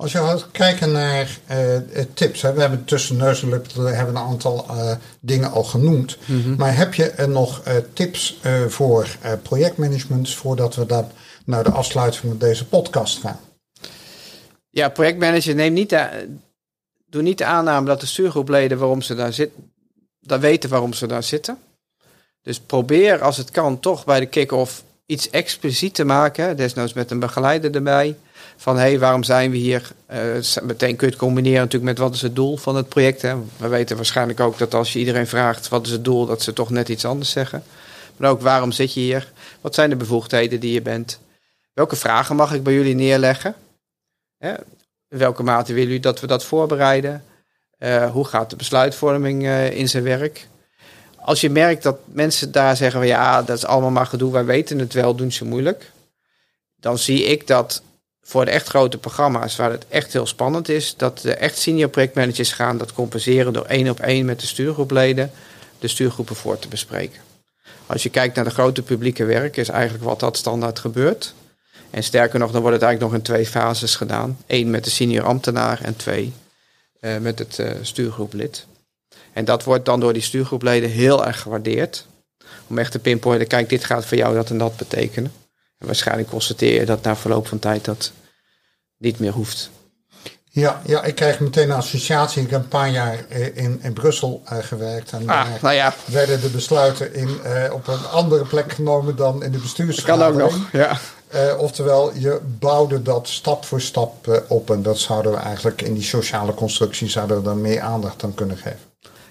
Als 0.00 0.12
je 0.12 0.18
gaat 0.18 0.50
kijken 0.50 0.92
naar 0.92 1.38
uh, 1.50 2.04
tips, 2.14 2.42
hè, 2.42 2.52
we 2.52 2.60
hebben 2.60 2.84
tussen 2.84 3.16
neus 3.16 3.42
en 3.42 3.48
lippen 3.48 3.96
hebben 3.96 4.16
een 4.16 4.22
aantal 4.22 4.66
uh, 4.70 4.92
dingen 5.20 5.50
al 5.50 5.64
genoemd. 5.64 6.18
Mm 6.24 6.42
-hmm. 6.42 6.56
Maar 6.56 6.76
heb 6.76 6.94
je 6.94 7.10
er 7.10 7.28
nog 7.28 7.62
uh, 7.68 7.74
tips 7.92 8.40
voor 8.68 9.08
projectmanagement 9.42 10.34
voordat 10.34 10.74
we 10.74 10.86
dan 10.86 11.10
naar 11.44 11.64
de 11.64 11.70
afsluiting 11.70 12.28
van 12.28 12.38
deze 12.38 12.66
podcast 12.66 13.18
gaan? 13.18 13.40
Ja, 14.70 14.88
projectmanager 14.88 15.54
neem 15.54 15.72
niet 15.72 15.90
de, 15.90 16.28
doe 17.06 17.22
niet 17.22 17.38
de 17.38 17.44
aanname 17.44 17.86
dat 17.86 18.00
de 18.00 18.06
stuurgroepleden 18.06 18.78
waarom 18.78 19.02
ze 19.02 19.14
daar 19.14 19.32
zitten, 19.32 19.72
dat 20.20 20.40
weten 20.40 20.70
waarom 20.70 20.92
ze 20.92 21.06
daar 21.06 21.22
zitten. 21.22 21.58
Dus 22.42 22.60
probeer 22.60 23.22
als 23.22 23.36
het 23.36 23.50
kan 23.50 23.80
toch 23.80 24.04
bij 24.04 24.20
de 24.20 24.26
kick-off 24.26 24.82
iets 25.06 25.30
expliciet 25.30 25.94
te 25.94 26.04
maken, 26.04 26.56
desnoods 26.56 26.92
met 26.92 27.10
een 27.10 27.18
begeleider 27.18 27.74
erbij 27.74 28.16
van 28.60 28.76
hé, 28.76 28.82
hey, 28.82 28.98
waarom 28.98 29.22
zijn 29.22 29.50
we 29.50 29.56
hier? 29.56 29.90
Uh, 30.12 30.18
meteen 30.62 30.96
kun 30.96 31.06
je 31.06 31.12
het 31.12 31.22
combineren 31.22 31.58
natuurlijk 31.58 31.84
met 31.84 31.98
wat 31.98 32.14
is 32.14 32.22
het 32.22 32.34
doel 32.34 32.56
van 32.56 32.76
het 32.76 32.88
project. 32.88 33.22
Hè? 33.22 33.36
We 33.56 33.68
weten 33.68 33.96
waarschijnlijk 33.96 34.40
ook 34.40 34.58
dat 34.58 34.74
als 34.74 34.92
je 34.92 34.98
iedereen 34.98 35.26
vraagt 35.26 35.68
wat 35.68 35.86
is 35.86 35.92
het 35.92 36.04
doel, 36.04 36.26
dat 36.26 36.42
ze 36.42 36.52
toch 36.52 36.70
net 36.70 36.88
iets 36.88 37.04
anders 37.04 37.30
zeggen. 37.30 37.62
Maar 38.16 38.30
ook 38.30 38.40
waarom 38.40 38.72
zit 38.72 38.94
je 38.94 39.00
hier? 39.00 39.32
Wat 39.60 39.74
zijn 39.74 39.90
de 39.90 39.96
bevoegdheden 39.96 40.60
die 40.60 40.72
je 40.72 40.82
bent? 40.82 41.20
Welke 41.72 41.96
vragen 41.96 42.36
mag 42.36 42.54
ik 42.54 42.62
bij 42.62 42.72
jullie 42.72 42.94
neerleggen? 42.94 43.54
Hè? 44.38 44.50
In 45.08 45.18
welke 45.18 45.42
mate 45.42 45.72
willen 45.72 45.86
jullie 45.86 46.02
dat 46.02 46.20
we 46.20 46.26
dat 46.26 46.44
voorbereiden? 46.44 47.24
Uh, 47.78 48.10
hoe 48.10 48.24
gaat 48.24 48.50
de 48.50 48.56
besluitvorming 48.56 49.42
uh, 49.42 49.70
in 49.70 49.88
zijn 49.88 50.02
werk? 50.02 50.46
Als 51.16 51.40
je 51.40 51.50
merkt 51.50 51.82
dat 51.82 51.98
mensen 52.04 52.52
daar 52.52 52.76
zeggen 52.76 53.00
van 53.00 53.08
ja, 53.08 53.42
dat 53.42 53.56
is 53.56 53.64
allemaal 53.64 53.90
maar 53.90 54.06
gedoe, 54.06 54.32
wij 54.32 54.44
weten 54.44 54.78
het 54.78 54.92
wel, 54.92 55.14
doen 55.14 55.32
ze 55.32 55.44
moeilijk. 55.44 55.90
Dan 56.76 56.98
zie 56.98 57.24
ik 57.24 57.46
dat 57.46 57.82
voor 58.28 58.44
de 58.44 58.50
echt 58.50 58.68
grote 58.68 58.98
programma's, 58.98 59.56
waar 59.56 59.70
het 59.70 59.86
echt 59.88 60.12
heel 60.12 60.26
spannend 60.26 60.68
is, 60.68 60.96
dat 60.96 61.18
de 61.18 61.34
echt 61.34 61.58
senior 61.58 61.88
projectmanagers 61.88 62.52
gaan 62.52 62.78
dat 62.78 62.92
compenseren 62.92 63.52
door 63.52 63.64
één 63.64 63.88
op 63.88 64.00
één 64.00 64.24
met 64.24 64.40
de 64.40 64.46
stuurgroepleden 64.46 65.30
de 65.78 65.88
stuurgroepen 65.88 66.36
voor 66.36 66.58
te 66.58 66.68
bespreken. 66.68 67.20
Als 67.86 68.02
je 68.02 68.08
kijkt 68.08 68.34
naar 68.34 68.44
de 68.44 68.50
grote 68.50 68.82
publieke 68.82 69.24
werken, 69.24 69.62
is 69.62 69.68
eigenlijk 69.68 70.04
wat 70.04 70.20
dat 70.20 70.36
standaard 70.36 70.78
gebeurt. 70.78 71.34
En 71.90 72.02
sterker 72.02 72.38
nog, 72.38 72.50
dan 72.50 72.60
wordt 72.60 72.76
het 72.76 72.84
eigenlijk 72.84 73.12
nog 73.12 73.20
in 73.20 73.26
twee 73.26 73.46
fases 73.46 73.96
gedaan. 73.96 74.38
Eén 74.46 74.70
met 74.70 74.84
de 74.84 74.90
senior 74.90 75.24
ambtenaar 75.24 75.80
en 75.82 75.96
twee 75.96 76.32
uh, 77.00 77.18
met 77.18 77.38
het 77.38 77.58
uh, 77.58 77.70
stuurgroeplid. 77.82 78.66
En 79.32 79.44
dat 79.44 79.64
wordt 79.64 79.84
dan 79.84 80.00
door 80.00 80.12
die 80.12 80.22
stuurgroepleden 80.22 80.90
heel 80.90 81.26
erg 81.26 81.40
gewaardeerd. 81.40 82.06
Om 82.66 82.78
echt 82.78 82.92
te 82.92 82.98
pinpointen, 82.98 83.48
kijk, 83.48 83.68
dit 83.68 83.84
gaat 83.84 84.06
voor 84.06 84.16
jou 84.16 84.34
dat 84.34 84.50
en 84.50 84.58
dat 84.58 84.76
betekenen. 84.76 85.32
En 85.78 85.86
waarschijnlijk 85.86 86.28
constateer 86.28 86.80
je 86.80 86.86
dat 86.86 87.02
na 87.02 87.16
verloop 87.16 87.46
van 87.46 87.58
tijd 87.58 87.84
dat 87.84 88.12
niet 88.98 89.18
meer 89.18 89.32
hoeft. 89.32 89.70
Ja, 90.50 90.82
ja, 90.86 91.02
ik 91.04 91.14
krijg 91.14 91.40
meteen 91.40 91.70
een 91.70 91.76
associatie. 91.76 92.42
Ik 92.42 92.50
heb 92.50 92.60
een 92.60 92.68
paar 92.68 92.90
jaar 92.90 93.24
eh, 93.28 93.56
in, 93.56 93.78
in 93.82 93.92
Brussel 93.92 94.42
uh, 94.52 94.58
gewerkt. 94.58 95.12
En 95.12 95.28
ah, 95.28 95.46
nou 95.62 95.74
ja. 95.74 95.94
werden 96.04 96.40
de 96.40 96.48
besluiten 96.48 97.14
in, 97.14 97.28
uh, 97.44 97.72
op 97.72 97.86
een 97.86 98.06
andere 98.10 98.44
plek 98.44 98.72
genomen 98.72 99.16
dan 99.16 99.42
in 99.42 99.52
de 99.52 99.58
bestuursvergadering. 99.58 100.38
Kan 100.38 100.46
ook 100.46 100.52
nog, 100.52 100.72
ja. 100.72 100.98
Uh, 101.34 101.58
oftewel, 101.58 102.12
je 102.14 102.40
bouwde 102.58 103.02
dat 103.02 103.28
stap 103.28 103.64
voor 103.64 103.80
stap 103.80 104.42
op. 104.48 104.70
En 104.70 104.82
dat 104.82 104.98
zouden 104.98 105.32
we 105.32 105.38
eigenlijk 105.38 105.82
in 105.82 105.94
die 105.94 106.02
sociale 106.02 106.54
constructie 106.54 107.08
zouden 107.08 107.42
we 107.42 107.48
er 107.48 107.56
meer 107.56 107.80
aandacht 107.80 108.24
aan 108.24 108.34
kunnen 108.34 108.56
geven. 108.56 108.78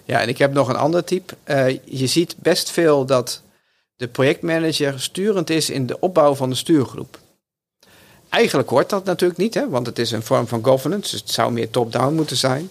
Ja, 0.03 0.21
en 0.21 0.29
ik 0.29 0.37
heb 0.37 0.53
nog 0.53 0.67
een 0.67 0.75
ander 0.75 1.03
type. 1.03 1.33
je 1.85 2.07
ziet 2.07 2.35
best 2.37 2.71
veel 2.71 3.05
dat 3.05 3.41
de 3.97 4.07
projectmanager 4.07 4.99
sturend 4.99 5.49
is 5.49 5.69
in 5.69 5.85
de 5.85 5.99
opbouw 5.99 6.35
van 6.35 6.49
de 6.49 6.55
stuurgroep. 6.55 7.19
Eigenlijk 8.29 8.69
hoort 8.69 8.89
dat 8.89 9.05
natuurlijk 9.05 9.39
niet, 9.39 9.53
hè, 9.53 9.69
want 9.69 9.85
het 9.85 9.99
is 9.99 10.11
een 10.11 10.23
vorm 10.23 10.47
van 10.47 10.63
governance. 10.63 11.15
Het 11.15 11.31
zou 11.31 11.51
meer 11.51 11.69
top-down 11.69 12.15
moeten 12.15 12.37
zijn. 12.37 12.69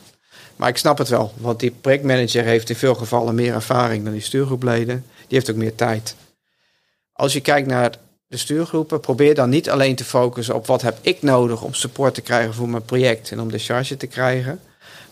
Maar 0.57 0.69
ik 0.69 0.77
snap 0.77 0.99
het 0.99 1.09
wel, 1.09 1.33
want 1.37 1.61
die 1.61 1.71
projectmanager 1.71 2.45
heeft 2.45 2.71
in 2.71 2.77
veel 2.77 2.95
gevallen 2.95 3.35
meer 3.35 3.55
ervaring 3.55 4.05
dan 4.05 4.13
die 4.13 4.23
stuurgroepleden. 4.23 5.05
Die 5.17 5.39
heeft 5.39 5.51
ook 5.51 5.57
meer 5.57 5.75
tijd. 5.75 6.17
Als 7.13 7.33
je 7.33 7.41
kijkt 7.41 7.69
naar 7.69 7.91
de 8.27 8.37
stuurgroepen, 8.37 9.01
probeer 9.01 9.35
dan 9.35 9.49
niet 9.49 9.71
alleen 9.71 9.97
te 9.97 10.05
focussen 10.05 10.55
op 10.55 10.67
wat 10.67 10.83
heb 10.83 10.99
ik 11.01 11.23
nodig 11.23 11.63
om 11.63 11.75
support 11.75 12.15
te 12.15 12.21
krijgen 12.21 12.55
voor 12.55 12.69
mijn 12.69 12.85
project 12.85 13.31
en 13.31 13.41
om 13.41 13.51
de 13.51 13.59
charge 13.59 13.97
te 13.97 14.07
krijgen. 14.07 14.61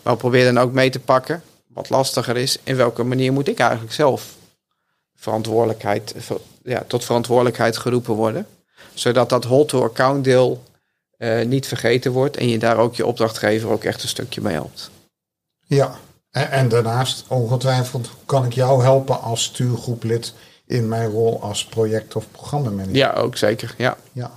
Maar 0.03 0.17
probeer 0.17 0.45
dan 0.45 0.59
ook 0.59 0.73
mee 0.73 0.91
te 0.91 1.01
pakken, 1.01 1.43
wat 1.67 1.91
lastiger 1.91 2.37
is, 2.37 2.59
in 2.65 2.77
welke 2.77 3.03
manier 3.03 3.33
moet 3.33 3.49
ik 3.49 3.59
eigenlijk 3.59 3.93
zelf 3.93 4.35
verantwoordelijkheid, 5.17 6.15
ja, 6.63 6.85
tot 6.87 7.05
verantwoordelijkheid 7.05 7.77
geroepen 7.77 8.15
worden 8.15 8.47
zodat 8.95 9.29
dat 9.29 9.45
hold-to-account 9.45 10.25
deel 10.25 10.63
uh, 11.19 11.45
niet 11.45 11.67
vergeten 11.67 12.13
wordt 12.13 12.37
en 12.37 12.49
je 12.49 12.59
daar 12.59 12.77
ook 12.77 12.95
je 12.95 13.07
opdrachtgever 13.07 13.71
ook 13.71 13.85
echt 13.85 14.03
een 14.03 14.09
stukje 14.09 14.41
mee 14.41 14.55
helpt. 14.55 14.91
Ja, 15.67 15.97
en, 16.31 16.51
en 16.51 16.69
daarnaast 16.69 17.25
ongetwijfeld 17.29 18.11
kan 18.25 18.45
ik 18.45 18.53
jou 18.53 18.83
helpen 18.83 19.21
als 19.21 19.43
stuurgroeplid 19.43 20.35
in 20.67 20.89
mijn 20.89 21.11
rol 21.11 21.43
als 21.43 21.65
project- 21.65 22.17
of 22.17 22.31
programmamanager. 22.31 22.95
Ja, 22.95 23.13
ook 23.13 23.37
zeker. 23.37 23.75
Ja. 23.79 23.97
ja. 24.13 24.31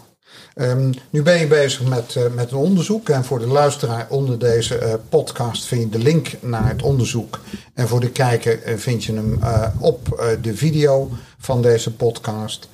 Um, 0.56 0.94
nu 1.10 1.24
ben 1.24 1.40
je 1.40 1.48
bezig 1.48 1.84
met, 1.84 2.16
uh, 2.16 2.24
met 2.34 2.52
een 2.52 2.58
onderzoek. 2.58 3.10
En 3.10 3.26
voor 3.26 3.40
de 3.40 3.48
luisteraar 3.48 4.08
onder 4.10 4.40
deze 4.40 4.82
uh, 4.82 4.94
podcast 5.10 5.66
vind 5.66 5.82
je 5.82 5.90
de 5.90 6.04
link 6.04 6.32
naar 6.42 6.68
het 6.68 6.82
onderzoek. 6.82 7.40
En 7.74 7.88
voor 7.88 8.00
de 8.00 8.10
kijker 8.10 8.68
uh, 8.68 8.78
vind 8.78 9.04
je 9.04 9.14
hem 9.14 9.40
op 9.80 10.30
de 10.42 10.56
video 10.56 11.10
van 11.40 11.62
deze 11.62 11.94
podcast. 11.94 12.70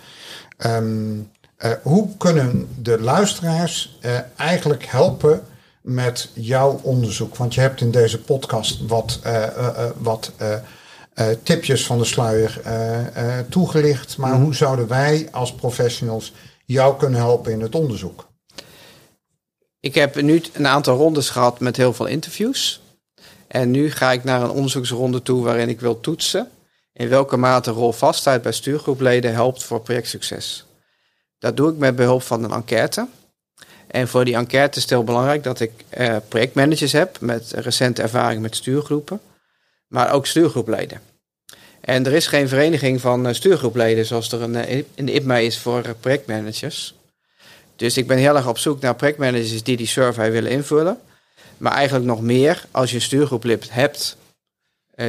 Um, 0.65 1.29
uh, 1.59 1.71
hoe 1.81 2.17
kunnen 2.17 2.67
de 2.81 3.01
luisteraars 3.01 3.99
eigenlijk 4.35 4.85
helpen 4.85 5.41
met 5.81 6.29
jouw 6.33 6.79
onderzoek? 6.83 7.35
Want 7.35 7.53
je 7.53 7.61
hebt 7.61 7.81
in 7.81 7.91
deze 7.91 8.21
podcast 8.21 8.87
wat, 8.87 9.19
wat 9.97 10.31
tipjes 11.43 11.85
van 11.85 11.97
de 11.97 12.05
sluier 12.05 12.61
toegelicht. 13.49 14.17
Maar 14.17 14.33
hoe 14.33 14.55
zouden 14.55 14.87
wij 14.87 15.27
als 15.31 15.53
professionals 15.53 16.33
jou 16.73 16.97
kunnen 16.97 17.19
helpen 17.19 17.51
in 17.51 17.61
het 17.61 17.75
onderzoek? 17.75 18.27
Ik 19.79 19.95
heb 19.95 20.21
nu 20.21 20.41
een 20.53 20.67
aantal 20.67 20.97
rondes 20.97 21.29
gehad 21.29 21.59
met 21.59 21.77
heel 21.77 21.93
veel 21.93 22.05
interviews. 22.05 22.81
En 23.47 23.71
nu 23.71 23.91
ga 23.91 24.11
ik 24.11 24.23
naar 24.23 24.41
een 24.41 24.49
onderzoeksronde 24.49 25.21
toe 25.21 25.43
waarin 25.43 25.69
ik 25.69 25.79
wil 25.79 25.99
toetsen 25.99 26.49
in 26.93 27.09
welke 27.09 27.37
mate 27.37 27.71
rolvastheid 27.71 28.41
bij 28.41 28.51
stuurgroepleden 28.51 29.33
helpt 29.33 29.63
voor 29.63 29.81
projectsucces. 29.81 30.65
Dat 31.39 31.57
doe 31.57 31.71
ik 31.71 31.77
met 31.77 31.95
behulp 31.95 32.21
van 32.21 32.43
een 32.43 32.51
enquête. 32.51 33.07
En 33.87 34.07
voor 34.07 34.25
die 34.25 34.35
enquête 34.35 34.75
is 34.75 34.81
het 34.81 34.91
heel 34.91 35.03
belangrijk 35.03 35.43
dat 35.43 35.59
ik 35.59 35.71
eh, 35.89 36.15
projectmanagers 36.27 36.91
heb 36.91 37.19
met 37.19 37.51
recente 37.51 38.01
ervaring 38.01 38.41
met 38.41 38.55
stuurgroepen, 38.55 39.21
maar 39.87 40.11
ook 40.11 40.25
stuurgroepleden. 40.25 41.12
En 41.83 42.05
er 42.05 42.13
is 42.13 42.27
geen 42.27 42.47
vereniging 42.47 43.01
van 43.01 43.27
uh, 43.27 43.33
stuurgroepleden 43.33 44.05
zoals 44.05 44.31
er 44.31 44.41
een, 44.41 44.85
in 44.93 45.05
de 45.05 45.13
IPMA 45.13 45.37
is 45.37 45.57
voor 45.57 45.85
uh, 45.85 45.91
projectmanagers. 45.99 46.95
Dus 47.75 47.97
ik 47.97 48.07
ben 48.07 48.17
heel 48.17 48.35
erg 48.35 48.47
op 48.47 48.57
zoek 48.57 48.81
naar 48.81 48.95
projectmanagers 48.95 49.63
die 49.63 49.77
die 49.77 49.87
survey 49.87 50.31
willen 50.31 50.51
invullen. 50.51 50.99
Maar 51.57 51.71
eigenlijk 51.71 52.05
nog 52.05 52.21
meer 52.21 52.65
als 52.71 52.89
je 52.89 52.95
een 52.95 53.01
stuurgroeplid 53.01 53.67
hebt 53.71 54.17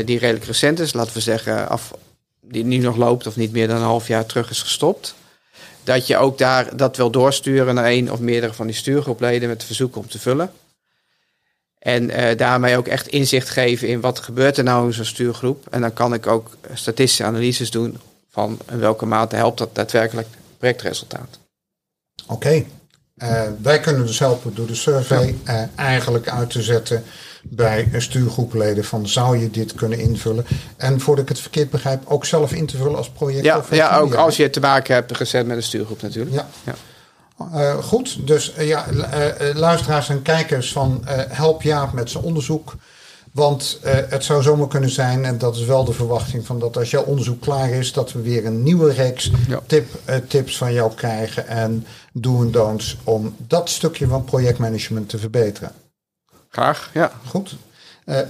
die 0.04 0.18
redelijk 0.18 0.44
recent 0.44 0.80
is, 0.80 0.92
laten 0.92 1.12
we 1.12 1.20
zeggen 1.20 1.68
af, 1.68 1.94
die 2.40 2.64
nu 2.64 2.76
nog 2.76 2.96
loopt 2.96 3.26
of 3.26 3.36
niet 3.36 3.52
meer 3.52 3.68
dan 3.68 3.76
een 3.76 3.82
half 3.82 4.08
jaar 4.08 4.26
terug 4.26 4.50
is 4.50 4.62
gestopt 4.62 5.14
dat 5.84 6.06
je 6.06 6.16
ook 6.16 6.38
daar 6.38 6.76
dat 6.76 6.96
wil 6.96 7.10
doorsturen 7.10 7.74
naar 7.74 7.84
één 7.84 8.10
of 8.10 8.20
meerdere 8.20 8.52
van 8.52 8.66
die 8.66 8.76
stuurgroepleden 8.76 9.48
met 9.48 9.64
verzoek 9.64 9.96
om 9.96 10.08
te 10.08 10.18
vullen. 10.18 10.52
En 11.84 12.10
uh, 12.10 12.36
daarmee 12.36 12.76
ook 12.76 12.86
echt 12.86 13.06
inzicht 13.06 13.48
geven 13.48 13.88
in 13.88 14.00
wat 14.00 14.18
gebeurt 14.18 14.58
er 14.58 14.64
nou 14.64 14.86
in 14.86 14.92
zo'n 14.92 15.04
stuurgroep. 15.04 15.66
En 15.70 15.80
dan 15.80 15.92
kan 15.92 16.14
ik 16.14 16.26
ook 16.26 16.56
statistische 16.72 17.24
analyses 17.24 17.70
doen 17.70 17.98
van 18.30 18.58
in 18.70 18.78
welke 18.78 19.06
mate 19.06 19.36
helpt 19.36 19.58
dat 19.58 19.74
daadwerkelijk 19.74 20.26
projectresultaat. 20.58 21.38
Oké. 22.26 22.32
Okay. 22.32 22.66
Uh, 23.16 23.42
wij 23.62 23.80
kunnen 23.80 24.06
dus 24.06 24.18
helpen 24.18 24.54
door 24.54 24.66
de 24.66 24.74
survey 24.74 25.36
uh, 25.48 25.62
eigenlijk 25.74 26.28
uit 26.28 26.50
te 26.50 26.62
zetten 26.62 27.04
bij 27.42 27.88
stuurgroepleden 27.96 28.84
van 28.84 29.08
zou 29.08 29.38
je 29.38 29.50
dit 29.50 29.74
kunnen 29.74 29.98
invullen? 29.98 30.46
En 30.76 31.00
voordat 31.00 31.24
ik 31.24 31.30
het 31.30 31.40
verkeerd 31.40 31.70
begrijp, 31.70 32.02
ook 32.04 32.24
zelf 32.24 32.52
in 32.52 32.66
te 32.66 32.76
vullen 32.76 32.96
als 32.96 33.10
project? 33.10 33.44
Ja, 33.44 33.64
ja 33.70 33.98
ook 33.98 34.14
als 34.14 34.36
je 34.36 34.50
te 34.50 34.60
maken 34.60 34.94
hebt 34.94 35.16
gezet 35.16 35.46
met 35.46 35.56
een 35.56 35.62
stuurgroep 35.62 36.02
natuurlijk. 36.02 36.36
Ja. 36.36 36.48
ja. 36.64 36.74
Uh, 37.40 37.74
goed, 37.74 38.26
dus 38.26 38.54
uh, 38.58 38.68
ja, 38.68 38.86
uh, 38.90 39.54
luisteraars 39.54 40.08
en 40.08 40.22
kijkers 40.22 40.72
van 40.72 41.02
help 41.28 41.62
Jaap 41.62 41.92
met 41.92 42.10
zijn 42.10 42.24
onderzoek. 42.24 42.74
Want 43.32 43.78
het 44.08 44.24
zou 44.24 44.42
zomaar 44.42 44.68
kunnen 44.68 44.90
zijn, 44.90 45.24
en 45.24 45.38
dat 45.38 45.56
is 45.56 45.64
wel 45.64 45.84
de 45.84 45.92
verwachting 45.92 46.46
van 46.46 46.58
dat 46.58 46.76
als 46.76 46.90
jouw 46.90 47.02
onderzoek 47.02 47.40
klaar 47.40 47.70
is, 47.70 47.92
dat 47.92 48.12
we 48.12 48.20
weer 48.20 48.46
een 48.46 48.62
nieuwe 48.62 48.92
reeks 48.92 49.30
ja. 49.48 49.60
tip, 49.66 49.86
tips 50.28 50.56
van 50.56 50.72
jou 50.72 50.94
krijgen 50.94 51.46
en 51.46 51.86
do 52.12 52.40
en 52.40 52.50
don'ts 52.50 52.96
om 53.04 53.36
dat 53.46 53.68
stukje 53.68 54.06
van 54.06 54.24
projectmanagement 54.24 55.08
te 55.08 55.18
verbeteren. 55.18 55.72
Graag, 56.48 56.90
ja. 56.92 57.12
Goed. 57.26 57.56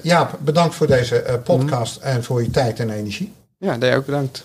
Jaap, 0.02 0.38
bedankt 0.40 0.74
voor 0.74 0.86
deze 0.86 1.40
podcast 1.44 1.98
mm. 2.00 2.02
en 2.02 2.24
voor 2.24 2.42
je 2.42 2.50
tijd 2.50 2.80
en 2.80 2.90
energie. 2.90 3.32
Ja, 3.58 3.76
jij 3.78 3.96
ook 3.96 4.06
bedankt. 4.06 4.44